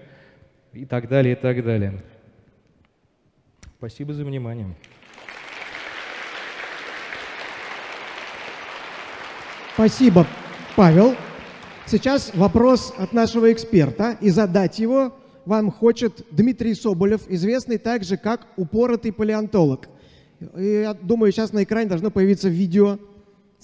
и 0.73 0.87
так 0.87 1.09
далее, 1.09 1.33
и 1.33 1.37
так 1.37 1.65
далее. 1.65 2.05
Спасибо 3.79 4.15
за 4.15 4.25
внимание. 4.25 4.69
Спасибо, 9.75 10.25
Павел. 10.77 11.17
Сейчас 11.87 12.31
вопрос 12.35 12.95
от 12.97 13.13
нашего 13.13 13.53
эксперта, 13.53 14.17
и 14.21 14.31
задать 14.31 14.79
его 14.79 15.13
вам 15.47 15.71
хочет 15.71 16.25
Дмитрий 16.31 16.75
Соболев, 16.75 17.23
известный 17.29 17.79
также 17.79 18.17
как 18.17 18.47
упоротый 18.57 19.13
палеонтолог. 19.13 19.89
И 20.57 20.65
я 20.65 20.95
думаю, 20.95 21.33
сейчас 21.33 21.53
на 21.53 21.63
экране 21.63 21.89
должно 21.89 22.11
появиться 22.11 22.49
видео 22.49 22.99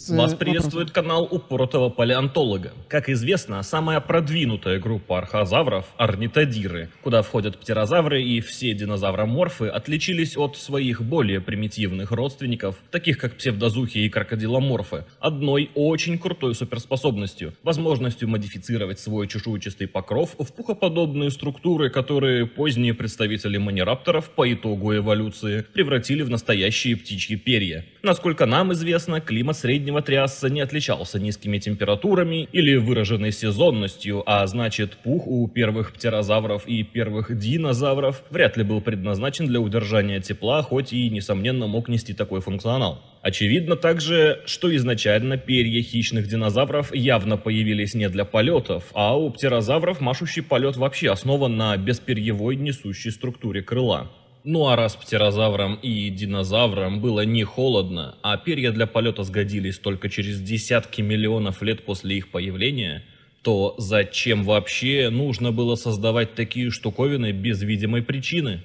Вас 0.09 0.35
приветствует 0.35 0.91
канал 0.91 1.29
упоротого 1.31 1.91
палеонтолога. 1.91 2.73
Как 2.89 3.11
известно, 3.11 3.63
самая 3.63 4.01
продвинутая 4.01 4.81
группа 4.81 5.19
архозавров– 5.19 5.85
орнитодиры, 5.99 6.89
куда 7.03 7.21
входят 7.23 7.59
птерозавры 7.59 8.23
и 8.23 8.41
все 8.41 8.73
динозавроморфы, 8.73 9.67
отличились 9.67 10.37
от 10.39 10.57
своих 10.57 11.03
более 11.03 11.41
примитивных 11.41 12.13
родственников, 12.13 12.77
таких 12.91 13.19
как 13.19 13.37
псевдозухи 13.37 13.99
и 13.99 14.09
крокодиломорфы, 14.09 15.05
одной 15.21 15.71
очень 15.75 16.19
крутой 16.19 16.55
суперспособностью– 16.55 17.53
возможностью 17.63 18.29
модифицировать 18.29 19.01
свой 19.01 19.29
чешуйчатый 19.29 19.87
покров 19.87 20.35
в 20.39 20.53
пухоподобные 20.53 21.31
структуры, 21.31 21.91
которые 21.91 22.47
поздние 22.47 22.95
представители 22.95 23.59
манирапторов 23.59 24.31
по 24.31 24.51
итогу 24.51 24.97
эволюции 24.97 25.65
превратили 25.75 26.23
в 26.23 26.31
настоящие 26.31 26.97
птичьи 26.97 27.37
перья. 27.37 27.85
Насколько 28.03 28.47
нам 28.47 28.73
известно, 28.73 29.21
климат 29.21 29.59
среднего 29.59 29.90
среднего 29.91 30.03
триаса 30.03 30.49
не 30.49 30.61
отличался 30.61 31.19
низкими 31.19 31.59
температурами 31.59 32.49
или 32.53 32.77
выраженной 32.77 33.33
сезонностью, 33.33 34.23
а 34.25 34.47
значит 34.47 34.97
пух 34.99 35.27
у 35.27 35.49
первых 35.49 35.93
птерозавров 35.93 36.65
и 36.69 36.85
первых 36.85 37.37
динозавров 37.37 38.23
вряд 38.31 38.57
ли 38.57 38.63
был 38.63 38.81
предназначен 38.81 39.47
для 39.47 39.61
удержания 39.61 40.21
тепла, 40.21 40.63
хоть 40.63 40.93
и, 40.93 41.11
несомненно, 41.11 41.67
мог 41.67 41.89
нести 41.89 42.15
такой 42.15 42.41
функционал. 42.41 43.03
Очевидно 43.21 43.75
также, 43.75 44.41
что 44.47 44.75
изначально 44.77 45.37
перья 45.37 45.83
хищных 45.83 46.29
динозавров 46.29 46.95
явно 46.95 47.37
появились 47.37 47.95
не 47.95 48.09
для 48.09 48.25
полетов, 48.25 48.85
а 48.95 49.17
у 49.17 49.31
птерозавров 49.31 50.01
машущий 50.01 50.43
полет 50.43 50.77
вообще 50.77 51.11
основан 51.11 51.57
на 51.57 51.77
бесперьевой 51.77 52.55
несущей 52.55 53.11
структуре 53.11 53.61
крыла. 53.63 54.09
Ну 54.43 54.69
а 54.69 54.77
раз 54.77 54.97
птерозаврам 54.97 55.79
и 55.83 56.09
динозаврам 56.09 57.01
было 57.01 57.27
не 57.27 57.45
холодно, 57.45 58.17
а 58.23 58.39
перья 58.39 58.73
для 58.73 58.87
полета 58.87 59.23
сгодились 59.23 59.79
только 59.79 60.09
через 60.09 60.41
десятки 60.41 61.03
миллионов 61.03 61.61
лет 61.61 61.85
после 61.85 62.17
их 62.17 62.31
появления, 62.31 63.05
то 63.43 63.75
зачем 63.79 64.45
вообще 64.45 65.11
нужно 65.11 65.53
было 65.53 65.75
создавать 65.75 66.35
такие 66.35 66.71
штуковины 66.71 67.33
без 67.33 67.63
видимой 67.63 68.03
причины? 68.03 68.63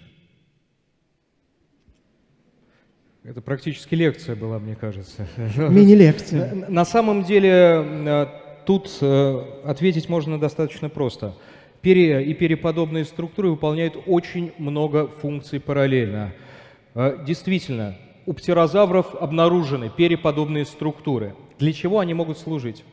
Это 3.24 3.42
практически 3.42 3.96
лекция 3.96 4.36
была, 4.36 4.60
мне 4.60 4.76
кажется. 4.76 5.28
Мини-лекция. 5.58 6.54
На, 6.70 6.86
самом 6.86 7.24
деле 7.24 7.50
э, 7.52 8.28
тут 8.66 8.98
э, 9.02 9.42
ответить 9.66 10.08
можно 10.08 10.40
достаточно 10.40 10.88
просто– 10.88 11.36
перья 11.86 12.20
и 12.20 12.34
переподобные 12.34 13.06
структуры 13.06 13.52
выполняют 13.52 13.96
очень 14.08 14.52
много 14.58 15.08
функций 15.08 15.60
параллельно. 15.60 16.34
А, 16.96 17.24
действительно, 17.24 17.96
у 18.26 18.34
птерозавров 18.34 19.14
обнаружены 19.14 19.92
переподобные 19.96 20.66
структуры. 20.66 21.36
Для 21.60 21.72
чего 21.74 22.00
они 22.00 22.16
могут 22.16 22.40
служить? 22.40 22.84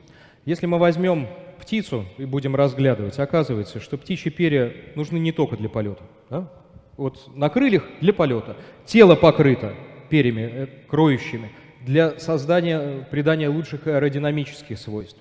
Если 0.44 0.66
мы 0.66 0.78
возьмем 0.78 1.26
птицу 1.58 2.04
и 2.18 2.26
будем 2.26 2.54
разглядывать, 2.54 3.18
оказывается, 3.18 3.80
что 3.80 3.96
птичьи 3.96 4.30
перья 4.30 4.74
нужны 4.94 5.16
не 5.16 5.32
только 5.32 5.56
для 5.56 5.70
полета. 5.70 6.02
Да? 6.28 6.50
Вот 6.98 7.34
на 7.34 7.48
крыльях 7.48 7.88
для 8.02 8.12
полета, 8.12 8.58
тело 8.84 9.14
покрыто 9.14 9.72
перьями, 10.10 10.50
э, 10.52 10.66
кроющими, 10.86 11.50
для 11.80 12.18
создания, 12.18 13.06
придания 13.10 13.48
лучших 13.48 13.86
аэродинамических 13.86 14.78
свойств. 14.78 15.18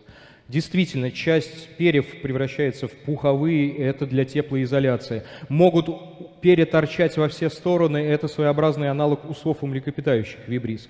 Действительно, 0.51 1.11
часть 1.11 1.69
перьев 1.77 2.21
превращается 2.21 2.89
в 2.89 2.91
пуховые, 2.91 3.73
это 3.77 4.05
для 4.05 4.25
теплоизоляции. 4.25 5.23
Могут 5.47 6.41
перья 6.41 6.65
торчать 6.65 7.15
во 7.15 7.29
все 7.29 7.49
стороны, 7.49 7.99
это 7.99 8.27
своеобразный 8.27 8.89
аналог 8.89 9.29
усов 9.29 9.59
у 9.61 9.67
млекопитающих, 9.67 10.39
вибрис. 10.47 10.89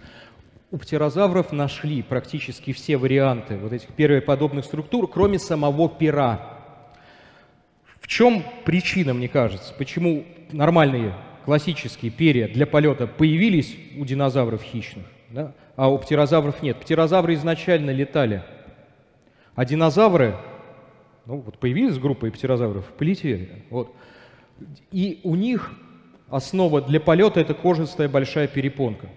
У 0.71 0.78
птерозавров 0.78 1.52
нашли 1.52 2.02
практически 2.02 2.74
все 2.74 2.97
варианты 2.97 3.56
вот 3.58 3.71
этих 3.71 3.89
перьеподобных 3.89 4.65
структур, 4.65 5.08
кроме 5.08 5.38
самого 5.38 5.88
пера. 5.89 6.58
В 8.00 8.08
чем 8.08 8.43
причина, 8.65 9.13
мне 9.13 9.28
кажется, 9.28 9.76
почему 9.78 10.26
нормальные 10.52 11.13
классические 11.45 12.10
перья 12.10 12.47
для 12.47 12.65
полета 12.65 13.06
появились 13.06 13.78
у 13.95 14.06
динозавров 14.06 14.63
хищных, 14.63 15.06
да, 15.30 15.54
а 15.76 15.88
у 15.91 16.00
птерозавров 16.00 16.63
нет? 16.63 16.78
Птерозавры 16.78 17.36
изначально 17.36 17.91
летали– 17.91 18.41
а 19.56 19.66
динозавры, 19.66 20.36
ну 21.26 21.38
вот 21.38 21.58
появилась 21.58 21.98
группа 21.98 22.30
птерозавров, 22.30 22.86
полетели. 22.98 23.64
Вот. 23.70 23.94
И 24.92 25.20
у 25.24 25.36
них 25.36 25.72
основа 26.30 26.82
для 26.82 27.00
полета 27.00 27.40
это 27.40 27.54
кожистая 27.54 28.10
большая 28.10 28.48
перепонка. 28.48 29.10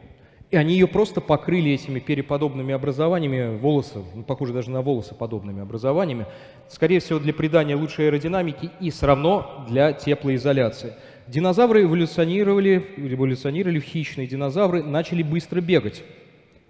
И 0.51 0.57
они 0.57 0.75
ее 0.75 0.87
просто 0.87 1.20
покрыли 1.20 1.73
этими 1.73 1.99
переподобными 1.99 2.75
образованиями, 2.75 3.57
волосы, 3.57 4.05
ну, 4.14 4.23
похоже 4.23 4.53
даже 4.53 4.70
на 4.70 4.83
волосы 4.83 5.14
подобными 5.14 5.62
образованиями, 5.62 6.27
скорее 6.68 7.01
всего 7.01 7.18
для 7.18 7.35
придания 7.35 7.75
лучшей 7.75 8.07
аэродинамики 8.07 8.70
и 8.79 8.90
все 8.90 9.07
равно 9.07 9.64
для 9.68 9.92
теплоизоляции. 9.92 10.92
Динозавры 11.27 11.85
эволюционировали, 11.85 12.87
эволюционировали 12.97 13.81
в 13.81 13.85
хищные 13.85 14.27
динозавры, 14.27 14.83
начали 14.83 15.23
быстро 15.23 15.61
бегать. 15.61 16.05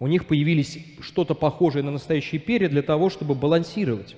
У 0.01 0.07
них 0.07 0.27
появились 0.27 0.79
что-то 1.01 1.35
похожее 1.35 1.83
на 1.83 1.91
настоящие 1.91 2.41
перья 2.41 2.69
для 2.69 2.83
того, 2.83 3.11
чтобы 3.11 3.35
балансировать. 3.35 4.17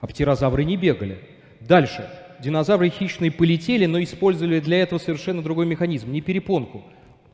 А 0.00 0.06
птерозавры 0.06 0.64
не 0.64 0.76
бегали. 0.76 1.18
Дальше. 1.60 2.08
Динозавры 2.40 2.90
хищные 2.90 3.30
полетели, 3.30 3.86
но 3.86 4.02
использовали 4.02 4.60
для 4.60 4.82
этого 4.82 4.98
совершенно 4.98 5.42
другой 5.42 5.66
механизм, 5.66 6.12
не 6.12 6.20
перепонку. 6.20 6.84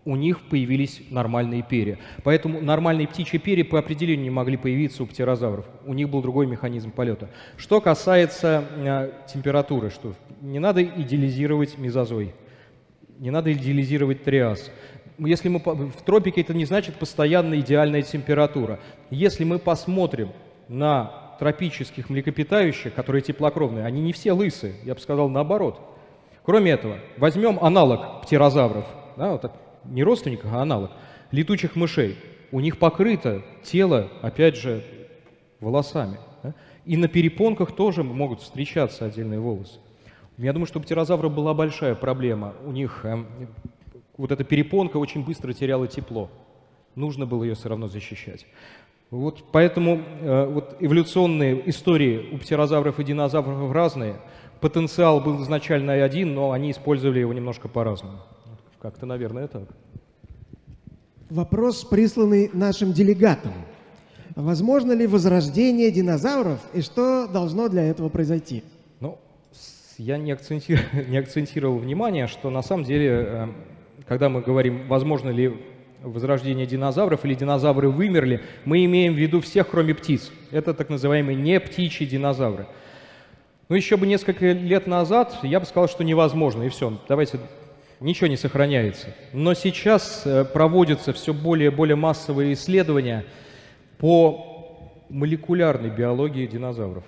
У 0.04 0.16
них 0.16 0.40
появились 0.42 1.02
нормальные 1.10 1.62
перья. 1.62 1.98
Поэтому 2.22 2.60
нормальные 2.60 3.08
птичьи 3.08 3.38
перья 3.38 3.64
по 3.64 3.78
определению 3.78 4.24
не 4.24 4.30
могли 4.30 4.56
появиться 4.56 5.02
у 5.02 5.06
птерозавров. 5.06 5.66
У 5.84 5.92
них 5.92 6.08
был 6.08 6.22
другой 6.22 6.46
механизм 6.46 6.90
полета. 6.90 7.28
Что 7.56 7.80
касается 7.80 8.64
э, 8.76 9.10
температуры, 9.32 9.90
что 9.90 10.14
не 10.40 10.58
надо 10.58 10.82
идеализировать 10.82 11.76
мезозой, 11.76 12.32
не 13.18 13.30
надо 13.30 13.52
идеализировать 13.52 14.22
триас 14.22 14.70
если 15.26 15.48
мы 15.48 15.58
в 15.60 16.02
тропике, 16.04 16.40
это 16.40 16.54
не 16.54 16.64
значит 16.64 16.96
постоянно 16.96 17.58
идеальная 17.60 18.02
температура. 18.02 18.80
Если 19.10 19.44
мы 19.44 19.58
посмотрим 19.58 20.30
на 20.68 21.36
тропических 21.38 22.10
млекопитающих, 22.10 22.94
которые 22.94 23.22
теплокровные, 23.22 23.84
они 23.84 24.00
не 24.00 24.12
все 24.12 24.32
лысые, 24.32 24.74
я 24.84 24.94
бы 24.94 25.00
сказал 25.00 25.28
наоборот. 25.28 25.80
Кроме 26.44 26.72
этого, 26.72 26.98
возьмем 27.16 27.58
аналог 27.60 28.22
птерозавров, 28.22 28.86
да, 29.16 29.32
вот, 29.32 29.50
не 29.84 30.02
родственников, 30.02 30.52
а 30.52 30.62
аналог, 30.62 30.90
летучих 31.30 31.76
мышей. 31.76 32.16
У 32.52 32.60
них 32.60 32.78
покрыто 32.78 33.42
тело, 33.62 34.08
опять 34.22 34.56
же, 34.56 34.84
волосами. 35.60 36.18
Да? 36.42 36.54
И 36.84 36.96
на 36.96 37.08
перепонках 37.08 37.72
тоже 37.72 38.02
могут 38.02 38.40
встречаться 38.40 39.04
отдельные 39.04 39.40
волосы. 39.40 39.78
Я 40.38 40.52
думаю, 40.52 40.66
что 40.66 40.78
у 40.78 40.82
птерозавра 40.82 41.28
была 41.28 41.54
большая 41.54 41.94
проблема. 41.94 42.54
У 42.64 42.72
них 42.72 43.04
эм, 43.04 43.26
вот 44.20 44.32
эта 44.32 44.44
перепонка 44.44 44.98
очень 44.98 45.24
быстро 45.24 45.52
теряла 45.54 45.88
тепло. 45.88 46.28
Нужно 46.94 47.24
было 47.24 47.42
ее 47.44 47.54
все 47.54 47.70
равно 47.70 47.88
защищать. 47.88 48.46
Вот 49.10 49.44
поэтому 49.50 50.02
э, 50.20 50.46
вот 50.46 50.76
эволюционные 50.78 51.68
истории 51.70 52.28
у 52.32 52.38
птерозавров 52.38 53.00
и 53.00 53.04
динозавров 53.04 53.72
разные. 53.72 54.20
Потенциал 54.60 55.20
был 55.20 55.42
изначально 55.42 55.94
один, 55.94 56.34
но 56.34 56.52
они 56.52 56.70
использовали 56.70 57.20
его 57.20 57.32
немножко 57.32 57.66
по-разному. 57.68 58.18
Как-то, 58.78 59.06
наверное, 59.06 59.48
так. 59.48 59.68
Вопрос, 61.30 61.84
присланный 61.84 62.50
нашим 62.52 62.92
делегатам. 62.92 63.52
Возможно 64.36 64.92
ли 64.92 65.06
возрождение 65.06 65.90
динозавров 65.90 66.60
и 66.74 66.82
что 66.82 67.26
должно 67.26 67.68
для 67.68 67.84
этого 67.84 68.10
произойти? 68.10 68.64
Ну, 69.00 69.18
я 69.96 70.18
не 70.18 70.30
акцентировал, 70.30 70.84
не 71.08 71.16
акцентировал 71.16 71.78
внимание, 71.78 72.26
что 72.26 72.50
на 72.50 72.62
самом 72.62 72.84
деле 72.84 73.08
э, 73.08 73.48
когда 74.10 74.28
мы 74.28 74.40
говорим, 74.40 74.88
возможно 74.88 75.30
ли 75.30 75.52
возрождение 76.02 76.66
динозавров 76.66 77.24
или 77.24 77.34
динозавры 77.34 77.90
вымерли, 77.90 78.42
мы 78.64 78.84
имеем 78.84 79.14
в 79.14 79.16
виду 79.16 79.40
всех, 79.40 79.68
кроме 79.68 79.94
птиц. 79.94 80.32
Это 80.50 80.74
так 80.74 80.88
называемые 80.88 81.36
не 81.36 81.60
птичьи 81.60 82.04
динозавры. 82.04 82.66
Ну, 83.68 83.76
еще 83.76 83.96
бы 83.96 84.08
несколько 84.08 84.50
лет 84.50 84.88
назад 84.88 85.38
я 85.44 85.60
бы 85.60 85.66
сказал, 85.66 85.88
что 85.88 86.02
невозможно, 86.02 86.64
и 86.64 86.70
все, 86.70 86.98
давайте, 87.08 87.38
ничего 88.00 88.26
не 88.26 88.36
сохраняется. 88.36 89.14
Но 89.32 89.54
сейчас 89.54 90.22
э, 90.24 90.44
проводятся 90.44 91.12
все 91.12 91.32
более 91.32 91.70
и 91.70 91.72
более 91.72 91.94
массовые 91.94 92.54
исследования 92.54 93.24
по 93.98 94.90
молекулярной 95.08 95.90
биологии 95.90 96.48
динозавров. 96.48 97.04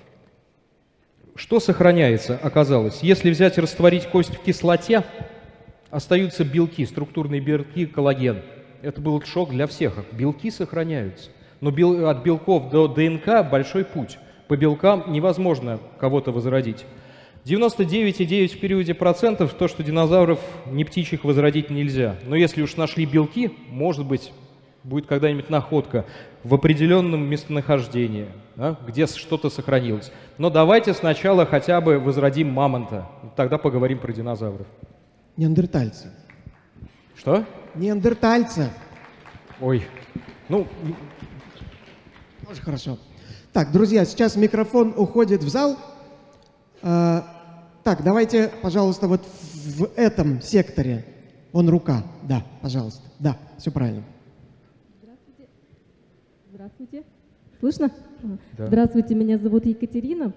Что 1.34 1.58
сохраняется, 1.58 2.38
оказалось? 2.40 3.00
Если 3.02 3.30
взять 3.30 3.58
и 3.58 3.60
растворить 3.60 4.06
кость 4.06 4.36
в 4.36 4.44
кислоте, 4.44 5.02
остаются 5.92 6.42
белки, 6.42 6.84
структурные 6.86 7.40
белки, 7.40 7.86
коллаген. 7.86 8.40
Это 8.80 9.00
был 9.00 9.22
шок 9.22 9.50
для 9.50 9.68
всех. 9.68 9.94
Белки 10.10 10.50
сохраняются. 10.50 11.30
Но 11.60 11.68
от 11.70 12.24
белков 12.24 12.70
до 12.70 12.88
ДНК 12.88 13.48
большой 13.48 13.84
путь. 13.84 14.18
По 14.48 14.56
белкам 14.56 15.12
невозможно 15.12 15.78
кого-то 16.00 16.32
возродить. 16.32 16.84
99,9 17.44 18.48
в 18.48 18.60
периоде 18.60 18.94
процентов 18.94 19.52
то, 19.54 19.68
что 19.68 19.82
динозавров 19.82 20.40
не 20.66 20.84
птичьих 20.84 21.24
возродить 21.24 21.70
нельзя. 21.70 22.16
Но 22.24 22.36
если 22.36 22.62
уж 22.62 22.76
нашли 22.76 23.04
белки, 23.04 23.52
может 23.68 24.06
быть, 24.06 24.32
будет 24.84 25.06
когда-нибудь 25.06 25.50
находка 25.50 26.06
в 26.42 26.54
определенном 26.54 27.28
местонахождении, 27.28 28.26
да, 28.56 28.76
где 28.86 29.06
что-то 29.06 29.50
сохранилось. 29.50 30.10
Но 30.38 30.50
давайте 30.50 30.94
сначала 30.94 31.44
хотя 31.44 31.80
бы 31.80 31.98
возродим 31.98 32.50
мамонта, 32.50 33.08
тогда 33.36 33.58
поговорим 33.58 33.98
про 33.98 34.12
динозавров. 34.12 34.66
Неандертальцы. 35.36 36.10
Что? 37.16 37.46
Неандертальцы. 37.74 38.70
Ой, 39.60 39.82
ну, 40.48 40.66
Очень 42.50 42.62
хорошо. 42.62 42.98
Так, 43.52 43.72
друзья, 43.72 44.04
сейчас 44.04 44.36
микрофон 44.36 44.94
уходит 44.96 45.42
в 45.42 45.48
зал. 45.48 45.78
А, 46.82 47.24
так, 47.84 48.02
давайте, 48.02 48.50
пожалуйста, 48.62 49.08
вот 49.08 49.22
в 49.54 49.90
этом 49.96 50.40
секторе. 50.42 51.04
Он 51.52 51.68
рука. 51.68 52.04
Да, 52.22 52.44
пожалуйста. 52.60 53.02
Да, 53.18 53.38
все 53.58 53.70
правильно. 53.70 54.02
Здравствуйте. 56.50 57.04
Слышно? 57.60 57.90
Да. 58.56 58.66
Здравствуйте, 58.66 59.14
меня 59.14 59.38
зовут 59.38 59.66
Екатерина. 59.66 60.32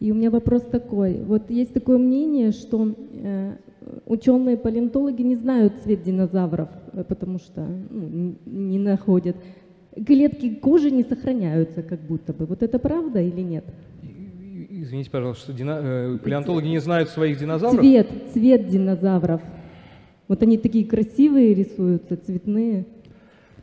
И 0.00 0.10
у 0.12 0.14
меня 0.14 0.30
вопрос 0.30 0.62
такой. 0.62 1.22
Вот 1.22 1.50
есть 1.50 1.72
такое 1.72 1.98
мнение, 1.98 2.52
что 2.52 2.94
э, 3.12 3.56
ученые-палеонтологи 4.06 5.22
не 5.22 5.36
знают 5.36 5.74
цвет 5.82 6.02
динозавров, 6.02 6.68
э, 6.92 7.04
потому 7.04 7.38
что 7.38 7.66
ну, 7.90 8.36
не 8.44 8.78
находят. 8.78 9.36
Клетки 10.06 10.54
кожи 10.54 10.90
не 10.90 11.02
сохраняются 11.02 11.82
как 11.82 12.00
будто 12.00 12.32
бы. 12.32 12.46
Вот 12.46 12.62
это 12.62 12.78
правда 12.78 13.20
или 13.20 13.40
нет? 13.40 13.64
извините, 14.82 15.10
пожалуйста, 15.10 15.44
что 15.44 15.52
дина- 15.52 15.80
э, 15.82 16.18
палеонтологи 16.22 16.68
не 16.68 16.78
знают 16.78 17.08
своих 17.08 17.38
динозавров? 17.38 17.80
Цвет, 17.80 18.08
цвет 18.32 18.68
динозавров. 18.68 19.40
Вот 20.28 20.42
они 20.42 20.58
такие 20.58 20.84
красивые 20.84 21.54
рисуются, 21.54 22.16
цветные. 22.16 22.86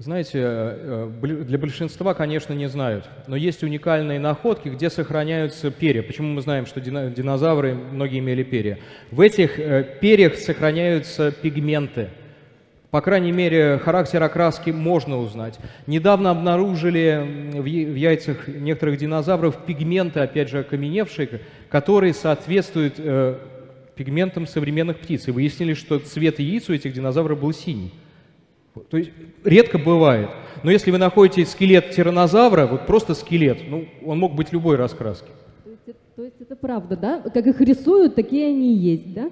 Знаете, 0.04 0.40
э, 0.40 1.10
э, 1.22 1.44
для 1.46 1.58
большинства, 1.58 2.14
конечно, 2.14 2.52
не 2.52 2.68
знают, 2.68 3.06
но 3.28 3.38
есть 3.38 3.64
уникальные 3.64 4.20
находки, 4.20 4.68
где 4.68 4.90
сохраняются 4.90 5.72
перья. 5.72 6.02
Почему 6.02 6.28
мы 6.34 6.42
знаем, 6.42 6.66
что 6.66 6.82
динозавры 6.82 7.74
многие 7.74 8.20
имели 8.20 8.44
перья? 8.44 8.80
В 9.12 9.22
этих 9.22 9.58
э, 9.58 9.98
перьях 10.02 10.36
сохраняются 10.36 11.32
пигменты. 11.32 12.10
По 12.92 13.00
крайней 13.00 13.32
мере, 13.32 13.78
характер 13.78 14.22
окраски 14.22 14.72
можно 14.72 15.20
узнать. 15.20 15.58
Недавно 15.88 16.32
обнаружили 16.32 17.54
в 17.54 17.64
яйцах 17.64 18.50
некоторых 18.50 18.98
динозавров 18.98 19.64
пигменты, 19.66 20.20
опять 20.20 20.50
же, 20.50 20.60
окаменевшие, 20.60 21.40
которые 21.70 22.14
соответствуют 22.14 22.96
пигментам 23.96 24.48
современных 24.48 24.98
птиц. 24.98 25.30
И 25.30 25.32
выяснили, 25.32 25.74
что 25.74 25.98
цвет 26.00 26.40
яиц 26.40 26.68
у 26.68 26.74
этих 26.74 26.92
динозавров 26.92 27.40
был 27.40 27.54
синий. 27.54 27.94
То 28.90 28.98
есть 28.98 29.12
редко 29.44 29.78
бывает. 29.78 30.30
Но 30.64 30.72
если 30.72 30.90
вы 30.92 30.98
находите 30.98 31.46
скелет 31.46 31.92
тиранозавра, 31.92 32.66
вот 32.66 32.88
просто 32.88 33.14
скелет, 33.14 33.60
ну, 33.70 33.86
он 34.06 34.20
мог 34.20 34.34
быть 34.34 34.52
любой 34.52 34.78
раскраски. 34.78 35.28
То 35.64 35.70
есть, 35.70 35.82
это- 35.88 35.98
то 36.16 36.24
есть 36.24 36.42
это 36.42 36.56
правда, 36.56 36.98
да? 36.98 37.20
Как 37.20 37.46
их 37.46 37.62
рисуют, 37.62 38.16
такие 38.16 38.48
они 38.48 38.74
и 38.74 38.78
есть, 38.78 39.14
да? 39.14 39.30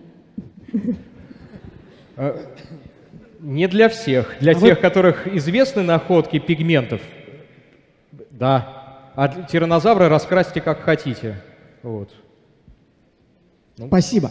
Не 3.40 3.68
для 3.68 3.90
всех. 3.90 4.36
Для 4.40 4.52
А 4.52 4.56
тех, 4.56 4.78
вы- 4.78 4.82
которых 4.82 5.28
известны 5.28 5.82
находки 5.82 6.38
пигментов, 6.38 7.02
да. 8.30 9.10
А 9.16 9.28
тиранозавра 9.46 10.08
раскрасьте 10.10 10.62
как 10.62 10.82
хотите. 10.82 11.42
Вот. 11.82 12.10
Спасибо. 13.88 14.30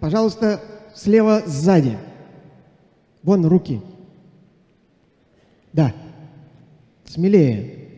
Пожалуйста, 0.00 0.60
слева 0.94 1.42
сзади. 1.46 1.96
Вон 3.22 3.46
руки. 3.46 3.80
Да. 5.74 5.92
Смелее. 7.04 7.88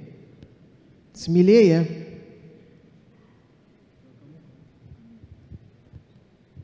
Смелее. 1.12 1.86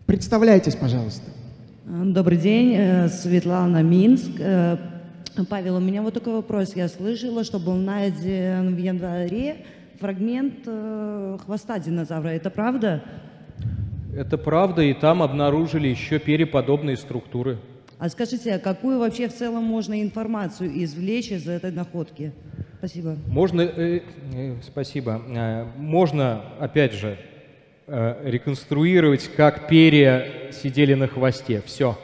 Представляйтесь, 0.06 0.74
пожалуйста. 0.74 1.30
Добрый 1.84 2.38
день, 2.38 2.74
э, 2.74 3.08
Светлана 3.08 3.82
Минск. 3.82 4.30
Э, 4.38 4.78
Павел, 5.50 5.76
у 5.76 5.80
меня 5.80 6.00
вот 6.00 6.14
такой 6.14 6.32
вопрос. 6.32 6.74
Я 6.74 6.88
слышала, 6.88 7.44
что 7.44 7.58
был 7.58 7.74
найден 7.74 8.74
в 8.74 8.78
январе 8.78 9.66
фрагмент 10.00 10.60
э, 10.64 11.38
хвоста 11.44 11.78
динозавра. 11.78 12.28
Это 12.28 12.48
правда? 12.48 13.02
Это 14.16 14.38
правда, 14.38 14.80
и 14.80 14.94
там 14.94 15.22
обнаружили 15.22 15.88
еще 15.88 16.18
переподобные 16.18 16.96
структуры. 16.96 17.58
А 18.02 18.08
скажите, 18.08 18.54
а 18.54 18.58
какую 18.58 18.98
вообще 18.98 19.28
в 19.28 19.32
целом 19.32 19.62
можно 19.62 20.02
информацию 20.02 20.72
извлечь 20.82 21.30
из 21.30 21.46
этой 21.46 21.70
находки? 21.70 22.32
Спасибо. 22.78 23.16
Можно, 23.28 23.60
э, 23.60 24.00
э, 24.34 24.56
спасибо, 24.60 25.22
Э, 25.28 25.66
можно, 25.76 26.42
опять 26.58 26.94
же, 26.94 27.16
э, 27.86 28.28
реконструировать, 28.28 29.28
как 29.36 29.68
перья 29.68 30.50
сидели 30.50 30.94
на 30.94 31.06
хвосте. 31.06 31.62
Все. 31.64 31.96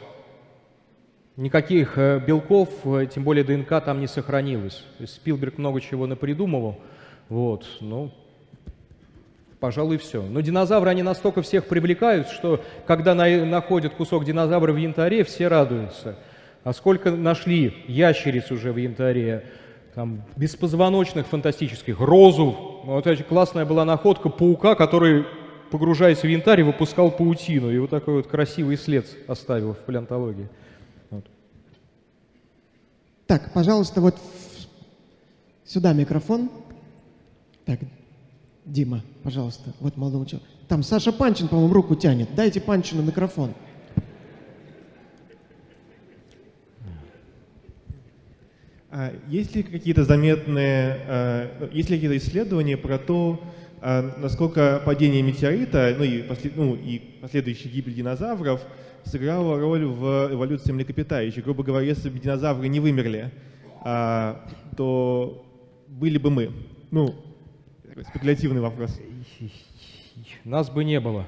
Никаких 1.35 1.97
э, 1.97 2.23
белков, 2.25 2.69
э, 2.85 3.07
тем 3.13 3.25
более 3.25 3.43
ДНК, 3.43 3.83
там 3.83 3.99
не 3.99 4.07
сохранилось. 4.07 4.85
Спилберг 5.05 5.57
много 5.57 5.81
чего 5.81 6.07
напридумывал. 6.07 6.79
Вот, 7.27 7.67
ну, 7.81 8.13
пожалуй, 9.59 9.97
все. 9.97 10.21
Но 10.21 10.41
динозавры, 10.41 10.89
они 10.89 11.03
настолько 11.03 11.41
всех 11.41 11.67
привлекают, 11.67 12.29
что 12.29 12.63
когда 12.87 13.13
на- 13.13 13.45
находят 13.45 13.93
кусок 13.93 14.25
динозавра 14.25 14.71
в 14.71 14.77
янтаре, 14.77 15.23
все 15.23 15.47
радуются. 15.47 16.17
А 16.63 16.73
сколько 16.73 17.11
нашли 17.11 17.73
ящериц 17.87 18.51
уже 18.51 18.71
в 18.71 18.77
янтаре, 18.77 19.45
там, 19.95 20.23
беспозвоночных 20.35 21.27
фантастических, 21.27 21.99
розу. 21.99 22.81
Вот 22.83 23.07
эта 23.07 23.23
классная 23.23 23.65
была 23.65 23.85
находка 23.85 24.29
паука, 24.29 24.75
который, 24.75 25.25
погружаясь 25.71 26.19
в 26.19 26.27
янтарь, 26.27 26.63
выпускал 26.63 27.11
паутину. 27.11 27.71
И 27.71 27.77
вот 27.79 27.89
такой 27.89 28.15
вот 28.15 28.27
красивый 28.27 28.77
след 28.77 29.07
оставил 29.27 29.73
в 29.73 29.79
палеонтологии. 29.79 30.47
Вот. 31.09 31.25
Так, 33.27 33.51
пожалуйста, 33.53 33.99
вот 34.01 34.15
сюда 35.65 35.93
микрофон. 35.93 36.49
Так, 37.65 37.79
Дима, 38.69 39.01
пожалуйста, 39.23 39.73
вот 39.79 39.97
молодому 39.97 40.25
человеку. 40.25 40.47
Там 40.67 40.83
Саша 40.83 41.11
Панчин, 41.11 41.47
по-моему, 41.47 41.73
руку 41.73 41.95
тянет. 41.95 42.29
Дайте 42.35 42.61
Панчину 42.61 43.01
микрофон. 43.01 43.53
А 48.91 49.11
есть 49.27 49.55
ли 49.55 49.63
какие-то 49.63 50.03
заметные, 50.03 51.49
ну, 51.59 51.67
есть 51.71 51.89
ли 51.89 51.97
какие-то 51.97 52.17
исследования 52.17 52.75
про 52.77 52.97
то, 52.97 53.39
э, 53.81 54.11
насколько 54.17 54.81
падение 54.83 55.21
метеорита, 55.21 55.95
ну 55.97 56.03
и, 56.03 56.23
после- 56.23 56.51
ну 56.55 56.75
и 56.75 56.99
последующая 57.21 57.69
гибель 57.69 57.93
динозавров 57.93 58.61
сыграла 59.03 59.59
роль 59.59 59.85
в 59.85 60.29
эволюции 60.33 60.71
млекопитающих? 60.71 61.43
Грубо 61.43 61.63
говоря, 61.63 61.85
если 61.85 62.09
бы 62.09 62.19
динозавры 62.19 62.67
не 62.67 62.79
вымерли, 62.79 63.31
а, 63.81 64.43
то 64.75 65.45
были 65.87 66.17
бы 66.17 66.29
мы. 66.31 66.51
Ну, 66.91 67.13
такой 67.89 68.05
спекулятивный 68.05 68.61
вопрос. 68.61 68.99
Нас 70.43 70.69
бы 70.69 70.83
не 70.83 70.99
было. 70.99 71.25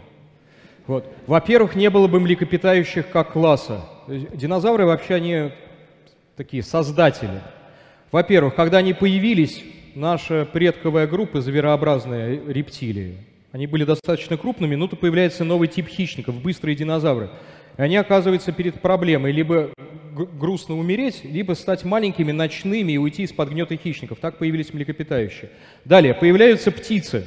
Вот. 0.85 1.11
Во-первых, 1.25 1.75
не 1.75 1.89
было 1.89 2.07
бы 2.07 2.19
млекопитающих 2.19 3.09
как 3.09 3.33
класса. 3.33 3.83
Динозавры 4.07 4.85
вообще 4.85 5.15
они 5.15 5.51
такие 6.35 6.61
создатели. 6.61 7.41
Во-первых, 8.11 8.55
когда 8.55 8.77
они 8.77 8.93
появились, 8.93 9.63
наша 9.95 10.45
предковая 10.45 11.07
группа, 11.07 11.41
зверообразные 11.41 12.39
рептилии, 12.47 13.17
они 13.51 13.65
были 13.65 13.83
достаточно 13.83 14.37
крупными, 14.37 14.75
но 14.75 14.87
тут 14.87 14.99
появляется 14.99 15.43
новый 15.43 15.67
тип 15.67 15.87
хищников, 15.87 16.41
быстрые 16.41 16.75
динозавры. 16.75 17.31
И 17.77 17.81
они 17.81 17.95
оказываются 17.97 18.51
перед 18.51 18.81
проблемой 18.81 19.31
либо 19.31 19.71
грустно 20.13 20.77
умереть, 20.77 21.23
либо 21.23 21.53
стать 21.53 21.83
маленькими, 21.85 22.31
ночными 22.31 22.91
и 22.91 22.97
уйти 22.97 23.23
из-под 23.23 23.49
гнета 23.49 23.75
хищников. 23.77 24.19
Так 24.19 24.37
появились 24.37 24.73
млекопитающие. 24.73 25.49
Далее, 25.85 26.13
появляются 26.13 26.71
птицы 26.71 27.25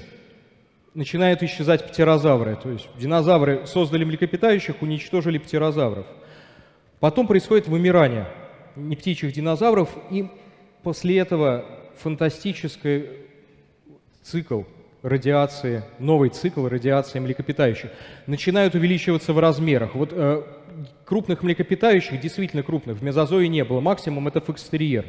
начинают 0.94 1.42
исчезать 1.42 1.86
птерозавры. 1.88 2.56
То 2.62 2.70
есть 2.70 2.88
динозавры 2.98 3.66
создали 3.66 4.04
млекопитающих, 4.04 4.80
уничтожили 4.80 5.38
птерозавров. 5.38 6.06
Потом 7.00 7.26
происходит 7.26 7.68
вымирание 7.68 8.28
не 8.76 8.96
птичьих 8.96 9.32
динозавров, 9.32 9.90
и 10.10 10.28
после 10.82 11.18
этого 11.18 11.64
фантастический 11.98 13.08
цикл 14.22 14.62
радиации, 15.04 15.84
новый 15.98 16.30
цикл 16.30 16.66
радиации 16.66 17.18
млекопитающих 17.18 17.90
начинают 18.26 18.74
увеличиваться 18.74 19.34
в 19.34 19.38
размерах. 19.38 19.94
Вот 19.94 20.10
э, 20.12 20.42
крупных 21.04 21.42
млекопитающих, 21.42 22.18
действительно 22.18 22.62
крупных, 22.62 22.96
в 22.96 23.04
мезозое 23.04 23.48
не 23.48 23.64
было. 23.64 23.80
Максимум 23.80 24.28
это 24.28 24.40
фокстерьер. 24.40 25.04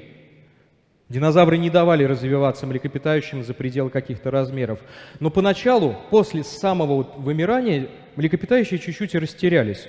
Динозавры 1.08 1.58
не 1.58 1.70
давали 1.70 2.04
развиваться 2.04 2.68
млекопитающим 2.68 3.44
за 3.44 3.54
пределы 3.54 3.90
каких-то 3.90 4.32
размеров. 4.32 4.80
Но 5.22 5.30
поначалу, 5.30 5.96
после 6.10 6.44
самого 6.44 6.96
вот 6.96 7.14
вымирания, 7.16 7.88
млекопитающие 8.18 8.80
чуть-чуть 8.80 9.16
растерялись. 9.16 9.88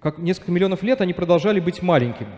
Как 0.00 0.18
несколько 0.18 0.50
миллионов 0.50 0.82
лет 0.82 1.00
они 1.00 1.12
продолжали 1.12 1.60
быть 1.60 1.80
маленькими. 1.80 2.32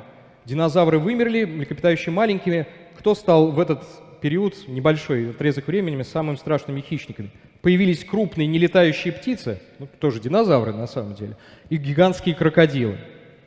Динозавры 0.45 0.99
вымерли, 0.99 1.47
млекопитающие 1.47 2.13
маленькими. 2.13 2.67
Кто 2.99 3.15
стал 3.15 3.53
в 3.53 3.59
этот 3.59 3.85
период, 4.25 4.55
небольшой 4.69 5.29
отрезок 5.33 5.67
времени, 5.67 6.03
самыми 6.03 6.37
страшными 6.37 6.81
хищниками? 6.81 7.31
Появились 7.61 8.07
крупные 8.07 8.49
нелетающие 8.49 9.13
птицы, 9.13 9.61
ну, 9.79 9.87
тоже 10.01 10.19
динозавры 10.19 10.73
на 10.73 10.87
самом 10.87 11.15
деле, 11.15 11.37
и 11.69 11.77
гигантские 11.77 12.35
крокодилы. 12.35 12.97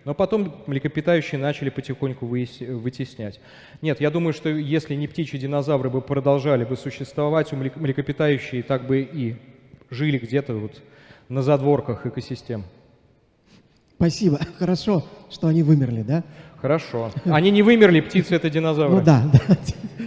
Но 0.05 0.13
потом 0.13 0.53
млекопитающие 0.67 1.41
начали 1.41 1.71
потихоньку 1.71 2.27
вытеснять. 2.27 3.39
Нет, 3.81 3.99
я 4.01 4.11
думаю, 4.11 4.33
что 4.33 4.49
если 4.49 4.93
не 4.93 5.07
птичьи 5.07 5.39
динозавры 5.39 5.89
бы 5.89 5.99
продолжали 5.99 6.63
бы 6.63 6.77
существовать, 6.77 7.51
у 7.53 7.55
млекопитающие 7.55 8.61
так 8.61 8.85
бы 8.85 8.99
и 9.01 9.35
жили 9.89 10.19
где-то 10.19 10.53
вот 10.53 10.83
на 11.27 11.41
задворках 11.41 12.05
экосистем. 12.05 12.65
Спасибо. 13.95 14.39
Хорошо, 14.59 15.03
что 15.31 15.47
они 15.47 15.63
вымерли, 15.63 16.03
да? 16.03 16.23
Хорошо. 16.61 17.11
Они 17.25 17.49
не 17.49 17.63
вымерли, 17.63 17.99
птицы 17.99 18.35
это 18.35 18.51
динозавры. 18.51 18.97
Ну 18.97 19.03
да, 19.03 19.23
да. 19.33 19.57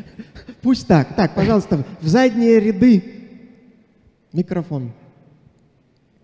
Пусть 0.63 0.87
так. 0.87 1.17
Так, 1.17 1.35
пожалуйста, 1.35 1.85
в 2.01 2.07
задние 2.07 2.61
ряды 2.61 3.03
микрофон. 4.33 4.93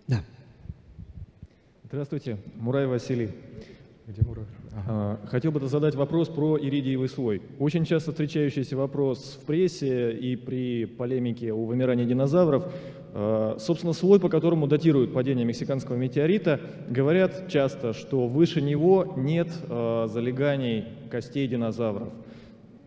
Да. 0.07 0.21
Здравствуйте, 1.85 2.37
Мурай 2.55 2.85
Василий. 2.85 3.31
Где 4.05 4.21
Мурай? 4.23 4.45
Ага. 4.85 5.19
Хотел 5.27 5.51
бы 5.51 5.65
задать 5.67 5.95
вопрос 5.95 6.29
про 6.29 6.57
иридиевый 6.57 7.09
слой. 7.09 7.41
Очень 7.57 7.83
часто 7.83 8.11
встречающийся 8.11 8.77
вопрос 8.77 9.39
в 9.41 9.45
прессе 9.45 10.11
и 10.13 10.35
при 10.35 10.85
полемике 10.85 11.51
о 11.51 11.65
вымирании 11.65 12.05
динозавров. 12.05 12.71
А, 13.13 13.57
собственно, 13.59 13.93
слой, 13.93 14.19
по 14.19 14.29
которому 14.29 14.67
датируют 14.67 15.13
падение 15.13 15.45
мексиканского 15.45 15.95
метеорита, 15.95 16.61
говорят 16.87 17.47
часто, 17.49 17.93
что 17.93 18.27
выше 18.27 18.61
него 18.61 19.15
нет 19.17 19.47
а, 19.67 20.07
залеганий 20.07 20.85
костей 21.09 21.47
динозавров. 21.47 22.09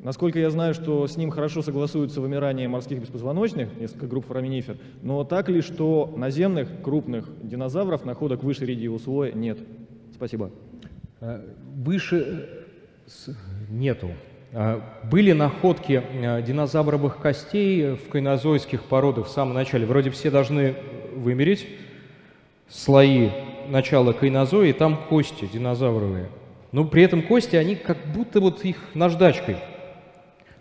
Насколько 0.02 0.38
я 0.38 0.48
знаю, 0.50 0.72
что 0.72 1.06
с 1.06 1.16
ним 1.18 1.30
хорошо 1.30 1.60
согласуется 1.60 2.22
вымирание 2.22 2.68
морских 2.68 3.00
беспозвоночных, 3.00 3.68
несколько 3.78 4.06
групп 4.06 4.26
фораминифер, 4.26 4.78
но 5.02 5.24
так 5.24 5.50
ли, 5.50 5.60
что 5.60 6.12
наземных 6.16 6.68
крупных 6.82 7.28
динозавров 7.42 8.06
находок 8.06 8.42
выше 8.42 8.64
иридиевого 8.64 8.98
слоя 8.98 9.32
нет? 9.32 9.58
Спасибо. 10.14 10.50
Э, 11.20 11.42
выше 11.76 12.48
э, 13.26 13.32
нету. 13.68 14.10
А, 14.52 14.82
были 15.10 15.32
находки 15.32 16.02
э, 16.02 16.42
динозавровых 16.42 17.18
костей 17.18 17.92
в 17.92 18.08
кайнозойских 18.08 18.84
породах 18.84 19.26
в 19.26 19.30
самом 19.30 19.52
начале. 19.52 19.84
Вроде 19.84 20.10
все 20.10 20.30
должны 20.30 20.76
вымереть, 21.14 21.68
слои 22.68 23.28
начала 23.68 24.12
кайнозоя, 24.12 24.68
и 24.68 24.72
там 24.72 24.98
кости 25.08 25.46
динозавровые. 25.52 26.28
Но 26.72 26.84
при 26.84 27.02
этом 27.02 27.22
кости, 27.22 27.56
они 27.56 27.74
как 27.76 27.98
будто 28.14 28.40
вот 28.40 28.64
их 28.64 28.76
наждачкой. 28.94 29.58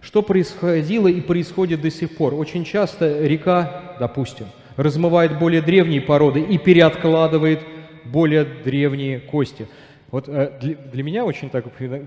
Что 0.01 0.21
происходило 0.21 1.07
и 1.07 1.21
происходит 1.21 1.81
до 1.81 1.91
сих 1.91 2.15
пор? 2.15 2.33
Очень 2.33 2.63
часто 2.63 3.25
река, 3.25 3.95
допустим, 3.99 4.47
размывает 4.77 5.37
более 5.37 5.61
древние 5.61 6.01
породы 6.01 6.41
и 6.41 6.57
переоткладывает 6.57 7.59
более 8.05 8.45
древние 8.45 9.19
кости. 9.19 9.67
Вот 10.11 10.27
э, 10.27 10.77
для, 10.91 11.03
меня 11.03 11.25
очень 11.25 11.49
так 11.49 11.65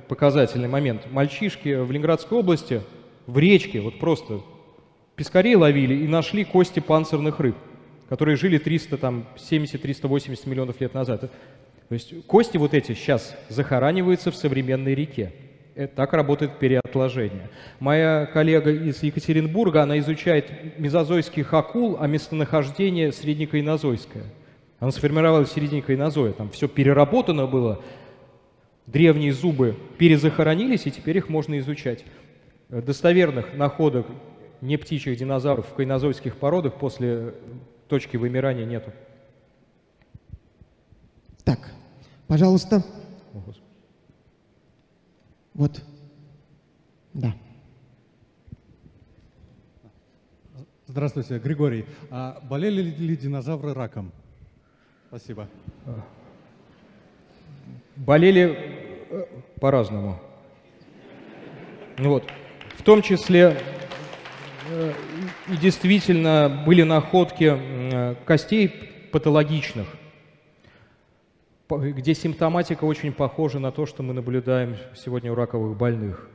показательный 0.08 0.68
момент. 0.68 1.02
Мальчишки 1.10 1.82
в 1.82 1.90
Ленинградской 1.90 2.38
области 2.38 2.80
в 3.26 3.38
речке 3.38 3.80
вот 3.80 3.98
просто 3.98 4.40
пескарей 5.14 5.54
ловили 5.54 5.94
и 5.94 6.08
нашли 6.08 6.44
кости 6.44 6.80
панцирных 6.80 7.38
рыб, 7.40 7.56
которые 8.08 8.36
жили 8.36 8.58
370-380 8.58 10.48
миллионов 10.48 10.80
лет 10.80 10.94
назад. 10.94 11.20
То 11.20 11.30
есть 11.90 12.26
кости 12.26 12.56
вот 12.56 12.74
эти 12.74 12.94
сейчас 12.94 13.36
захораниваются 13.48 14.30
в 14.30 14.36
современной 14.36 14.94
реке. 14.94 15.32
Это 15.74 15.96
так 15.96 16.12
работает 16.12 16.58
переотложение. 16.58 17.48
Моя 17.80 18.26
коллега 18.26 18.70
из 18.70 19.02
Екатеринбурга, 19.02 19.82
она 19.82 19.98
изучает 19.98 20.78
мезозойских 20.78 21.52
акул, 21.54 21.96
а 21.98 22.06
местонахождение 22.06 23.12
среднекайнозойское– 23.12 24.24
она 24.82 24.90
сформировалась 24.90 25.50
в 25.50 25.52
середине 25.52 25.80
кайнозоя. 25.80 26.32
Там 26.32 26.50
все 26.50 26.66
переработано 26.66 27.46
было, 27.46 27.80
древние 28.88 29.32
зубы 29.32 29.76
перезахоронились, 29.96 30.88
и 30.88 30.90
теперь 30.90 31.18
их 31.18 31.28
можно 31.28 31.56
изучать. 31.60 32.04
Достоверных 32.68 33.54
находок 33.54 34.08
не 34.60 34.76
птичьих 34.76 35.16
динозавров 35.16 35.68
в 35.68 35.74
кайнозойских 35.74 36.36
породах 36.36 36.74
после 36.80 37.32
точки 37.86 38.16
вымирания 38.16 38.64
нету. 38.64 38.90
Так, 41.44 41.60
пожалуйста. 42.26 42.84
Вот. 45.54 45.82
Да. 47.12 47.34
Здравствуйте, 50.86 51.38
Григорий. 51.38 51.84
А 52.10 52.40
болели 52.42 52.82
ли 52.82 53.16
динозавры 53.16 53.74
раком? 53.74 54.12
Спасибо. 55.08 55.48
Болели 57.96 58.56
э, 59.10 59.26
по-разному. 59.60 60.18
Вот. 61.98 62.24
В 62.78 62.82
том 62.82 63.02
числе 63.02 63.58
э, 64.70 64.92
и 65.48 65.56
действительно 65.56 66.62
были 66.66 66.82
находки 66.82 67.52
э, 67.56 68.14
костей 68.24 68.68
патологичных, 69.12 69.86
где 71.78 72.14
симптоматика 72.14 72.84
очень 72.84 73.12
похожа 73.12 73.58
на 73.58 73.72
то, 73.72 73.86
что 73.86 74.02
мы 74.02 74.12
наблюдаем 74.14 74.76
сегодня 74.94 75.32
у 75.32 75.34
раковых 75.34 75.76
больных. 75.76 76.28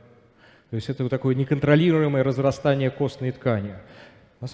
То 0.70 0.76
есть 0.76 0.88
это 0.88 1.08
такое 1.08 1.34
неконтролируемое 1.34 2.22
разрастание 2.22 2.90
костной 2.90 3.32
ткани. 3.32 3.74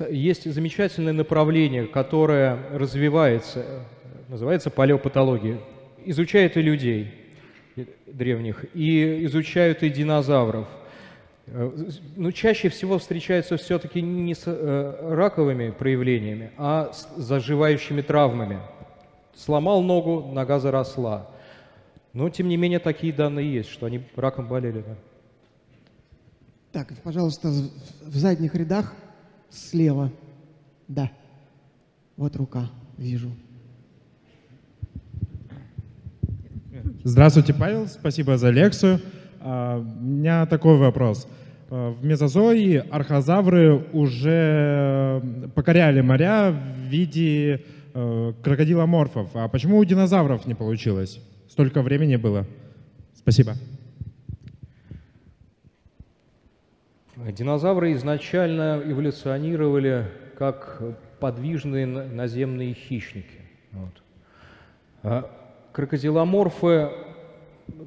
Есть 0.09 0.51
замечательное 0.51 1.13
направление, 1.13 1.87
которое 1.87 2.59
развивается 2.73 3.85
называется 4.29 4.71
палеопатология. 4.71 5.59
Изучают 6.05 6.57
и 6.57 6.63
людей 6.63 7.15
древних, 8.07 8.65
и 8.75 9.25
изучают 9.25 9.83
и 9.83 9.91
динозавров. 9.91 10.67
Но 11.47 11.73
ну, 12.17 12.33
чаще 12.33 12.71
всего 12.71 12.99
встречаются 12.99 13.57
все-таки 13.59 14.01
не 14.01 14.35
с 14.35 14.45
э, 14.47 15.15
раковыми 15.15 15.71
проявлениями, 15.71 16.53
а 16.57 16.91
с 16.93 17.07
заживающими 17.17 18.01
травмами. 18.01 18.61
Сломал 19.37 19.83
ногу, 19.83 20.31
нога 20.33 20.59
заросла. 20.59 21.29
Но, 22.13 22.31
тем 22.31 22.49
не 22.49 22.57
менее, 22.57 22.79
такие 22.79 23.13
данные 23.13 23.53
есть, 23.53 23.69
что 23.69 23.87
они 23.87 24.03
раком 24.17 24.47
болели. 24.47 24.85
Так, 26.71 26.93
пожалуйста, 27.03 27.49
в 27.49 28.17
задних 28.17 28.55
рядах 28.55 28.95
слева. 29.51 30.11
Да. 30.89 31.11
Вот 32.17 32.37
рука, 32.37 32.71
вижу. 32.97 33.31
Здравствуйте, 37.03 37.55
Павел, 37.55 37.87
спасибо 37.87 38.39
за 38.39 38.51
лекцию. 38.51 39.01
А, 39.41 39.79
у 39.79 40.05
меня 40.05 40.47
такой 40.47 40.77
вопрос. 40.79 41.29
А, 41.71 41.91
в 41.93 42.05
мезозое 42.05 42.87
архозавры 42.91 43.87
уже 43.93 45.23
покоряли 45.55 46.01
моря 46.01 46.51
в 46.51 46.79
виде 46.89 47.65
э, 47.95 48.33
крокодиломорфов. 48.43 49.31
А 49.35 49.49
почему 49.49 49.79
у 49.79 49.85
динозавров 49.85 50.47
не 50.47 50.55
получилось? 50.55 51.21
Столько 51.49 51.83
времени 51.83 52.17
было. 52.17 52.47
Спасибо. 53.15 53.55
Динозавры 57.17 57.93
изначально 57.93 58.83
эволюционировали 58.85 60.07
как 60.37 60.83
подвижные 61.21 61.87
наземные 61.87 62.75
хищники. 62.75 63.41
Вот. 63.73 64.03
А 65.03 65.31
Крокодиломорфы 65.73 66.91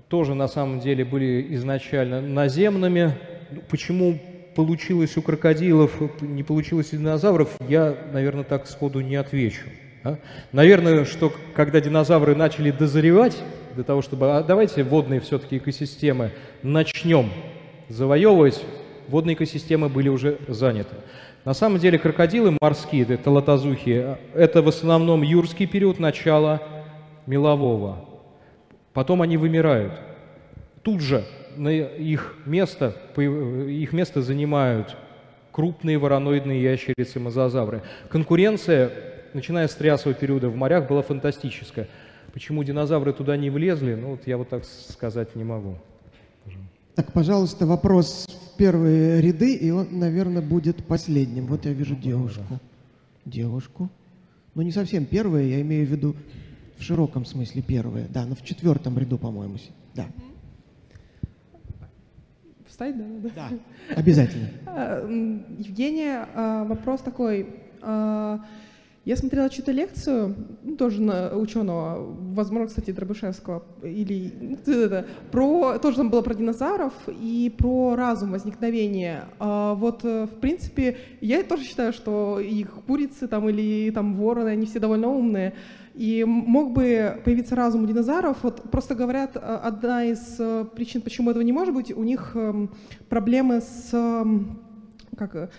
тоже 0.10 0.34
на 0.34 0.48
самом 0.48 0.82
деле 0.82 1.06
были 1.06 1.56
изначально 1.56 2.20
наземными. 2.20 3.14
Почему 3.70 4.20
получилось 4.56 5.16
у 5.16 5.22
крокодилов, 5.22 6.02
не 6.22 6.44
получилось 6.44 6.92
у 6.94 6.98
динозавров, 6.98 7.56
я, 7.70 7.96
наверное, 8.12 8.44
так 8.44 8.68
сходу 8.68 9.00
не 9.00 9.16
отвечу. 9.16 9.68
А? 10.04 10.18
Наверное, 10.52 11.06
что 11.06 11.34
когда 11.56 11.80
динозавры 11.82 12.36
начали 12.36 12.72
дозревать, 12.72 13.38
для 13.76 13.84
того, 13.84 14.02
чтобы, 14.02 14.36
а 14.36 14.44
давайте 14.44 14.84
водные 14.84 15.20
все-таки 15.20 15.58
экосистемы 15.58 16.32
начнем 16.64 17.30
завоевывать, 17.90 18.64
водные 19.08 19.36
экосистемы 19.36 19.88
были 19.88 20.10
уже 20.10 20.40
заняты. 20.48 20.96
На 21.46 21.54
самом 21.54 21.80
деле 21.80 22.00
крокодилы 22.00 22.58
морские, 22.60 23.06
это 23.08 23.30
латазухи, 23.32 24.18
это 24.34 24.62
в 24.62 24.68
основном 24.68 25.22
юрский 25.22 25.68
период, 25.68 26.00
начала 26.00 26.62
мелового. 27.26 28.06
Потом 28.94 29.22
они 29.22 29.38
вымирают. 29.38 29.94
Тут 30.82 31.02
же 31.02 31.24
на 31.56 31.70
их 31.70 32.36
место, 32.46 32.96
их 33.16 33.94
место 33.94 34.22
занимают 34.22 34.96
крупные 35.52 35.98
вороноидные 35.98 36.62
ящерицы 36.62 37.20
мозазавры. 37.20 37.82
Конкуренция, 38.10 38.92
начиная 39.38 39.68
с 39.68 39.76
триасового 39.76 40.20
периода 40.20 40.50
в 40.50 40.56
морях, 40.56 40.90
была 40.90 41.04
фантастическая. 41.04 41.88
Почему 42.34 42.64
динозавры 42.64 43.14
туда 43.14 43.38
не 43.38 43.50
влезли, 43.52 43.94
ну 43.94 44.12
вот 44.12 44.26
я 44.26 44.38
вот 44.38 44.50
так 44.50 44.66
сказать 44.66 45.36
не 45.36 45.44
могу. 45.44 45.78
Так, 46.96 47.14
пожалуйста, 47.14 47.68
вопрос 47.68 48.28
в 48.28 48.58
первые 48.58 49.22
ряды, 49.22 49.54
и 49.54 49.70
он, 49.70 50.00
наверное, 50.00 50.42
будет 50.42 50.84
последним. 50.86 51.46
Вот 51.46 51.66
я 51.66 51.74
вижу 51.74 51.96
девушку. 51.96 52.60
Девушку. 53.24 53.90
Ну, 54.56 54.64
не 54.64 54.72
совсем 54.72 55.06
первая, 55.06 55.44
я 55.44 55.62
имею 55.62 55.86
в 55.86 55.92
виду 55.92 56.16
в 56.78 56.82
широком 56.82 57.24
смысле 57.24 57.62
первая. 57.62 58.08
Да, 58.10 58.26
но 58.26 58.34
в 58.34 58.44
четвертом 58.44 58.98
ряду, 58.98 59.20
по-моему. 59.20 59.58
Да, 59.94 60.08
Встать, 62.68 62.98
да? 62.98 63.06
да? 63.22 63.50
да, 63.50 63.96
обязательно. 63.96 64.48
А, 64.66 65.08
Евгения, 65.60 66.28
а, 66.34 66.64
вопрос 66.66 67.02
такой. 67.02 67.48
Я 69.08 69.16
смотрела 69.16 69.50
чью-то 69.50 69.72
лекцию, 69.72 70.36
ну, 70.64 70.76
тоже 70.76 71.02
на 71.02 71.34
ученого, 71.34 72.14
возможно, 72.34 72.68
кстати, 72.68 72.92
Дробышевского, 72.92 73.64
или 73.82 74.34
ну, 74.66 74.74
это, 74.74 75.06
про, 75.32 75.80
тоже 75.80 75.96
там 75.96 76.10
было 76.10 76.22
про 76.22 76.36
динозавров 76.36 76.92
и 77.08 77.50
про 77.58 77.96
разум, 77.96 78.32
возникновение. 78.32 79.24
А 79.40 79.76
Вот, 79.76 80.04
э, 80.04 80.26
в 80.26 80.42
принципе, 80.42 80.98
я 81.22 81.42
тоже 81.44 81.64
считаю, 81.64 81.94
что 81.94 82.42
и 82.42 82.66
курицы 82.66 83.30
там 83.30 83.48
или 83.48 83.92
там 83.92 84.14
вороны, 84.14 84.50
они 84.50 84.66
все 84.66 84.82
довольно 84.82 85.08
умные. 85.08 85.54
И 85.96 86.26
мог 86.26 86.74
бы 86.74 87.22
появиться 87.24 87.56
разум 87.56 87.84
у 87.84 87.88
динозавров. 87.88 88.40
Вот 88.44 88.70
просто 88.70 88.94
говорят, 88.94 89.38
э, 89.38 89.40
одна 89.40 90.04
из 90.04 90.36
э, 90.38 90.66
причин, 90.76 91.02
почему 91.02 91.32
этого 91.32 91.44
не 91.44 91.54
может 91.54 91.74
быть, 91.74 91.96
у 91.96 92.04
них 92.04 92.32
эм, 92.36 92.72
проблемы 93.08 93.62
с 93.62 93.94
эм, 93.94 94.67
как, 95.18 95.36
э, 95.36 95.50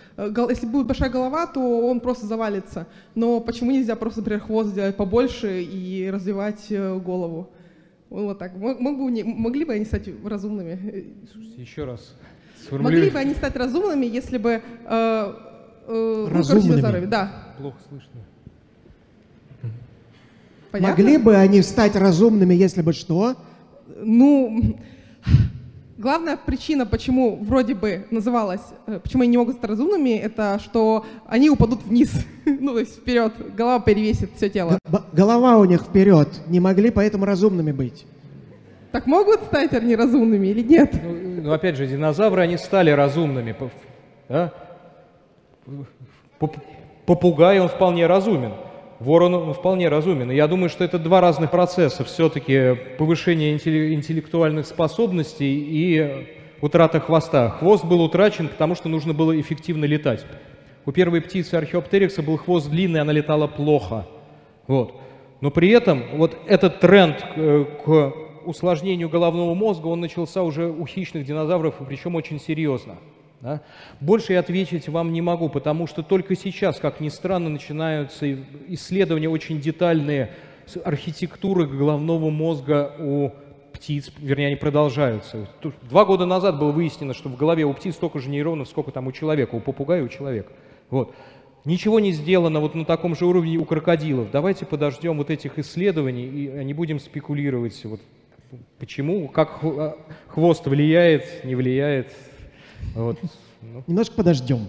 если 0.49 0.67
будет 0.67 0.87
большая 0.87 1.11
голова, 1.11 1.47
то 1.47 1.61
он 1.89 2.01
просто 2.01 2.27
завалится. 2.27 2.87
Но 3.15 3.41
почему 3.41 3.71
нельзя 3.73 3.97
просто, 3.97 4.21
например, 4.21 4.41
хвост 4.41 4.71
сделать 4.71 4.97
побольше 4.97 5.63
и 5.63 6.09
развивать 6.11 6.67
э, 6.71 6.99
голову? 6.99 7.51
Ну, 8.11 8.25
Вот 8.27 8.39
так. 8.39 8.57
Мог, 8.57 8.81
мог 8.81 8.97
бы 8.97 9.05
у 9.05 9.09
не- 9.11 9.25
могли 9.25 9.65
бы 9.65 9.75
они 9.75 9.85
стать 9.85 10.09
разумными? 10.25 11.13
Еще 11.57 11.85
раз. 11.85 12.15
Могли 12.21 12.67
Сформулируйте. 12.67 13.13
бы 13.13 13.19
они 13.19 13.35
стать 13.35 13.57
разумными, 13.57 14.07
если 14.07 14.39
бы... 14.39 14.51
э, 14.51 14.61
э, 14.87 15.35
ну, 15.89 16.25
короче, 16.27 16.35
Разумными. 16.39 16.69
динозаврами, 16.73 17.07
да. 17.07 17.33
Плохо 17.59 17.77
слышно. 17.89 18.11
Понятно? 20.71 20.91
Могли 21.03 21.17
бы 21.17 21.35
они 21.35 21.63
стать 21.63 21.97
разумными, 21.97 22.55
если 22.55 22.83
бы 22.83 22.93
что? 22.93 23.37
Ну, 24.03 24.77
главная 25.99 26.37
причина, 26.37 26.87
почему 26.87 27.37
вроде 27.43 27.75
бы 27.75 28.07
называлась, 28.11 28.63
э, 28.87 28.99
почему 29.03 29.23
они 29.23 29.33
не 29.33 29.37
могут 29.39 29.57
стать 29.57 29.71
разумными, 29.71 30.11
это 30.17 30.59
что 30.63 31.05
они 31.27 31.51
упадут 31.51 31.83
вниз, 31.85 32.11
ну, 32.47 32.73
то 32.73 32.79
есть 32.79 32.97
вперед, 32.97 33.33
голова 33.55 33.81
перевесит 33.81 34.31
все 34.37 34.49
тело. 34.49 34.79
Г- 34.91 35.03
голова 35.13 35.59
у 35.59 35.65
них 35.65 35.83
вперед. 35.83 36.29
Не 36.47 36.61
могли 36.61 36.91
поэтому 36.91 37.25
разумными 37.27 37.73
быть. 37.73 38.07
Так 38.93 39.07
могут 39.07 39.43
стать 39.43 39.75
они 39.75 39.95
разумными 39.97 40.47
или 40.47 40.63
нет? 40.63 40.95
Ну, 41.03 41.43
ну, 41.43 41.53
опять 41.53 41.77
же, 41.77 41.87
динозавры, 41.87 42.41
они 42.41 42.57
стали 42.57 42.91
разумными. 42.91 43.55
Да? 44.29 44.53
Поп- 46.39 46.57
Попугай, 47.05 47.59
он 47.61 47.69
вполне 47.69 48.07
разумен. 48.07 48.53
Ворон, 49.01 49.35
он 49.35 49.55
вполне 49.55 49.89
разумен. 49.89 50.31
Я 50.31 50.49
думаю, 50.49 50.69
что 50.69 50.83
это 50.83 50.99
два 50.99 51.21
разных 51.21 51.51
процесса. 51.51 52.03
Все-таки 52.05 52.77
повышение 52.99 53.55
интеллектуальных 53.55 54.67
способностей 54.67 55.57
и 55.57 56.27
утрата 56.61 56.99
хвоста. 56.99 57.51
Хвост 57.51 57.85
был 57.85 58.03
утрачен, 58.03 58.49
потому 58.49 58.75
что 58.75 58.89
нужно 58.89 59.15
было 59.15 59.41
эффективно 59.41 59.85
летать. 59.85 60.27
У 60.85 60.91
первой 60.91 61.21
птицы 61.21 61.55
археоптерикса 61.55 62.23
был 62.23 62.39
хвост 62.39 62.69
длинный, 62.71 63.01
она 63.01 63.13
летала 63.13 63.47
плохо. 63.47 64.07
Вот. 64.67 64.95
Но 65.41 65.51
при 65.53 65.71
этом 65.71 66.03
вот 66.15 66.37
этот 66.47 66.81
тренд 66.81 67.25
э, 67.37 67.67
к 67.85 68.13
усложнению 68.45 69.09
головного 69.09 69.55
мозга, 69.55 69.87
он 69.87 70.01
начался 70.01 70.43
уже 70.43 70.69
у 70.69 70.87
хищных 70.87 71.25
динозавров, 71.25 71.77
причем 71.87 72.17
очень 72.17 72.41
серьезно. 72.41 72.97
Да. 73.41 73.63
Больше 74.01 74.33
я 74.33 74.41
ответить 74.41 74.89
вам 74.89 75.13
не 75.13 75.21
могу, 75.21 75.49
потому 75.49 75.87
что 75.87 76.03
только 76.03 76.35
сейчас, 76.35 76.79
как 76.79 77.01
ни 77.01 77.09
странно, 77.09 77.49
начинаются 77.49 78.27
исследования 78.69 79.29
очень 79.29 79.61
детальные 79.61 80.31
архитектуры 80.85 81.67
головного 81.67 82.31
мозга 82.31 82.95
у 82.99 83.31
птиц, 83.73 84.11
вернее, 84.19 84.49
они 84.49 84.57
продолжаются. 84.57 85.49
Два 85.89 86.05
года 86.05 86.27
назад 86.27 86.59
было 86.59 86.73
выяснено, 86.73 87.15
что 87.15 87.29
в 87.29 87.37
голове 87.37 87.65
у 87.65 87.73
птиц 87.73 87.95
столько 87.95 88.19
же 88.19 88.29
нейронов, 88.29 88.69
сколько 88.69 88.91
там 88.91 89.07
у 89.07 89.13
человека, 89.13 89.55
у 89.55 89.61
попугая 89.61 90.03
у 90.03 90.09
человека. 90.09 90.53
Вот. 90.91 91.15
Ничего 91.65 92.01
не 92.01 92.13
сделано 92.13 92.61
вот 92.61 92.75
на 92.75 92.85
таком 92.85 93.15
же 93.15 93.27
уровне 93.27 93.59
у 93.59 93.65
крокодилов. 93.65 94.31
Давайте 94.31 94.65
подождем 94.65 95.19
вот 95.19 95.31
этих 95.31 95.59
исследований 95.59 96.27
и 96.27 96.65
не 96.65 96.75
будем 96.75 96.99
спекулировать, 96.99 97.85
вот, 97.85 98.01
почему, 98.79 99.29
как 99.29 99.59
а, 99.63 99.97
хвост 100.29 100.67
влияет, 100.67 101.45
не 101.45 101.55
влияет. 101.55 102.13
Вот. 102.95 103.19
Ну, 103.63 103.85
Немножко 103.87 104.15
подождем. 104.15 104.69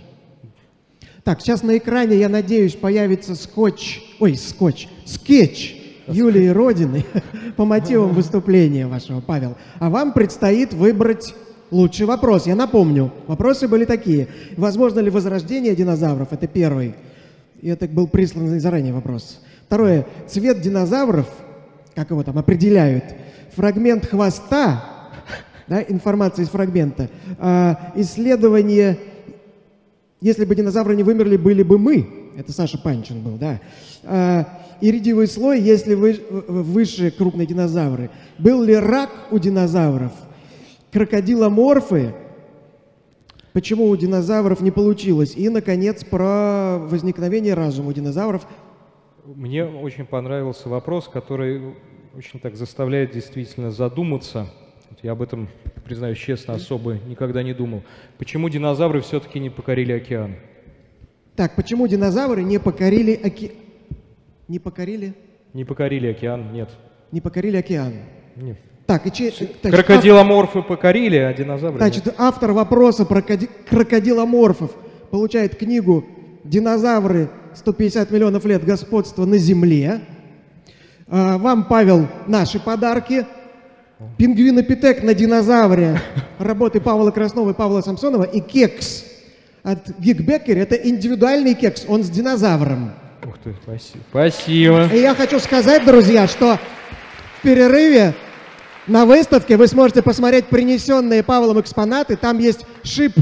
Так, 1.24 1.42
сейчас 1.42 1.64
на 1.64 1.78
экране, 1.78 2.18
я 2.18 2.30
надеюсь, 2.30 2.76
появится 2.76 3.36
скотч, 3.36 4.02
ой, 4.20 4.36
скотч, 4.36 4.88
скетч 5.06 5.76
Юлии 6.08 6.48
Родины 6.48 7.06
по 7.56 7.66
мотивам 7.66 8.14
выступления 8.14 8.88
вашего, 8.88 9.22
Павел. 9.22 9.56
А 9.80 9.90
вам 9.90 10.14
предстоит 10.14 10.74
выбрать 10.74 11.36
лучший 11.72 12.06
вопрос. 12.06 12.48
Я 12.48 12.56
напомню, 12.56 13.12
вопросы 13.28 13.68
были 13.68 13.86
такие. 13.86 14.28
Возможно 14.58 15.00
ли 15.00 15.10
возрождение 15.10 15.76
динозавров? 15.76 16.34
Это 16.34 16.48
первый. 16.48 16.96
И 17.62 17.70
это 17.70 17.88
был 17.88 18.08
присланный 18.08 18.60
заранее 18.60 18.94
вопрос. 18.94 19.42
Второе. 19.66 20.08
Цвет 20.28 20.62
динозавров, 20.62 21.28
как 21.94 22.10
его 22.10 22.24
там 22.24 22.38
определяют, 22.38 23.04
фрагмент 23.56 24.06
хвоста, 24.06 24.84
да, 25.70 25.82
информация 25.82 26.44
из 26.44 26.50
фрагмента, 26.50 27.10
а, 27.38 27.94
исследование 27.96 28.98
если 30.22 30.44
бы 30.44 30.54
динозавры 30.54 30.96
не 30.96 31.04
вымерли, 31.04 31.38
были 31.38 31.64
бы 31.64 31.78
мы. 31.78 32.32
Это 32.36 32.52
Саша 32.52 32.78
Панчин 32.78 33.22
был, 33.22 33.38
да. 33.38 33.62
А, 34.04 34.46
иридиевый 34.82 35.28
слой, 35.28 35.62
если 35.62 35.94
вы, 35.94 36.20
выше 36.30 37.12
крупные 37.12 37.48
динозавры. 37.48 38.10
Был 38.38 38.62
ли 38.64 38.76
рак 38.76 39.10
у 39.32 39.40
динозавров? 39.40 40.12
Крокодиломорфы. 40.92 42.14
Почему 43.54 43.88
у 43.90 43.96
динозавров 43.96 44.62
не 44.62 44.72
получилось? 44.72 45.36
И, 45.36 45.48
наконец, 45.48 46.04
про 46.04 46.78
возникновение 46.80 47.54
разума 47.54 47.90
у 47.90 47.94
динозавров. 47.94 48.46
Мне 49.26 49.66
очень 49.66 50.06
понравился 50.06 50.68
вопрос, 50.68 51.08
который 51.08 51.76
очень 52.16 52.40
так 52.40 52.56
заставляет 52.56 53.12
действительно 53.12 53.72
задуматься. 53.72 54.48
Я 55.02 55.14
об 55.14 55.22
этом, 55.22 55.48
признаюсь 55.86 56.18
честно, 56.18 56.56
особо 56.56 56.98
никогда 57.08 57.42
не 57.42 57.54
думал. 57.54 57.84
Почему 58.18 58.50
динозавры 58.50 59.02
все-таки 59.02 59.40
не 59.40 59.50
покорили 59.50 59.94
океан? 59.94 60.36
Так, 61.36 61.56
почему 61.56 61.88
динозавры 61.88 62.44
не 62.44 62.60
покорили 62.60 63.14
оке... 63.14 63.52
Не 64.50 64.60
покорили? 64.60 65.14
Не 65.54 65.64
покорили 65.64 66.08
океан, 66.08 66.52
нет. 66.52 66.70
Не 67.14 67.22
покорили 67.22 67.56
океан. 67.56 67.94
Нет. 68.36 68.58
Так, 68.86 69.06
и 69.08 69.12
че... 69.12 69.32
значит, 69.32 69.58
Крокодиломорфы 69.62 70.64
покорили, 70.64 71.18
а 71.18 71.34
динозавры 71.34 71.78
Значит, 71.78 72.08
нет. 72.08 72.16
автор 72.18 72.52
вопроса 72.52 73.06
про 73.06 73.22
коди- 73.22 73.50
крокодиломорфов 73.70 74.76
получает 75.12 75.56
книгу 75.56 76.06
«Динозавры. 76.44 77.30
150 77.54 78.12
миллионов 78.12 78.46
лет 78.46 78.66
господства 78.66 79.26
на 79.26 79.38
Земле». 79.38 80.02
А, 81.08 81.38
Вам, 81.38 81.66
Павел, 81.66 82.08
наши 82.28 82.60
подарки. 82.60 83.26
Пингвинопитек 84.18 85.04
на 85.04 85.14
динозавре 85.14 86.00
работы 86.38 86.80
Павла 86.80 87.12
Краснова 87.12 87.50
и 87.50 87.54
Павла 87.54 87.82
Самсонова 87.82 88.24
и 88.24 88.40
кекс 88.40 89.04
от 89.62 89.90
Гигбекер. 90.00 90.58
Это 90.58 90.76
индивидуальный 90.76 91.54
кекс, 91.54 91.84
он 91.86 92.04
с 92.04 92.10
динозавром. 92.10 92.94
Ух 93.28 93.38
ты, 93.44 93.54
спасибо. 93.62 94.04
Спасибо. 94.10 94.88
И 94.94 95.00
я 95.00 95.14
хочу 95.14 95.40
сказать, 95.40 95.86
друзья, 95.86 96.28
что 96.28 96.58
в 97.38 97.42
перерыве 97.42 98.14
на 98.88 99.06
выставке 99.06 99.58
вы 99.58 99.68
сможете 99.68 100.02
посмотреть 100.02 100.46
принесенные 100.46 101.22
Павлом 101.22 101.60
экспонаты. 101.60 102.16
Там 102.16 102.40
есть 102.40 102.66
шип 102.84 103.14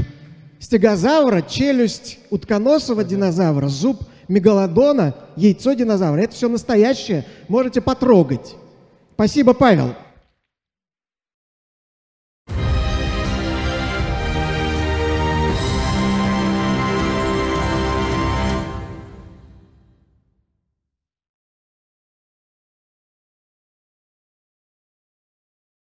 стегозавра, 0.60 1.42
челюсть 1.42 2.20
утконосого 2.30 3.02
динозавра, 3.02 3.66
зуб 3.66 4.02
мегалодона, 4.28 5.16
яйцо 5.34 5.72
динозавра. 5.72 6.20
Это 6.20 6.36
все 6.36 6.48
настоящее. 6.48 7.24
Можете 7.48 7.80
потрогать. 7.80 8.54
Спасибо, 9.14 9.54
Павел. 9.54 9.94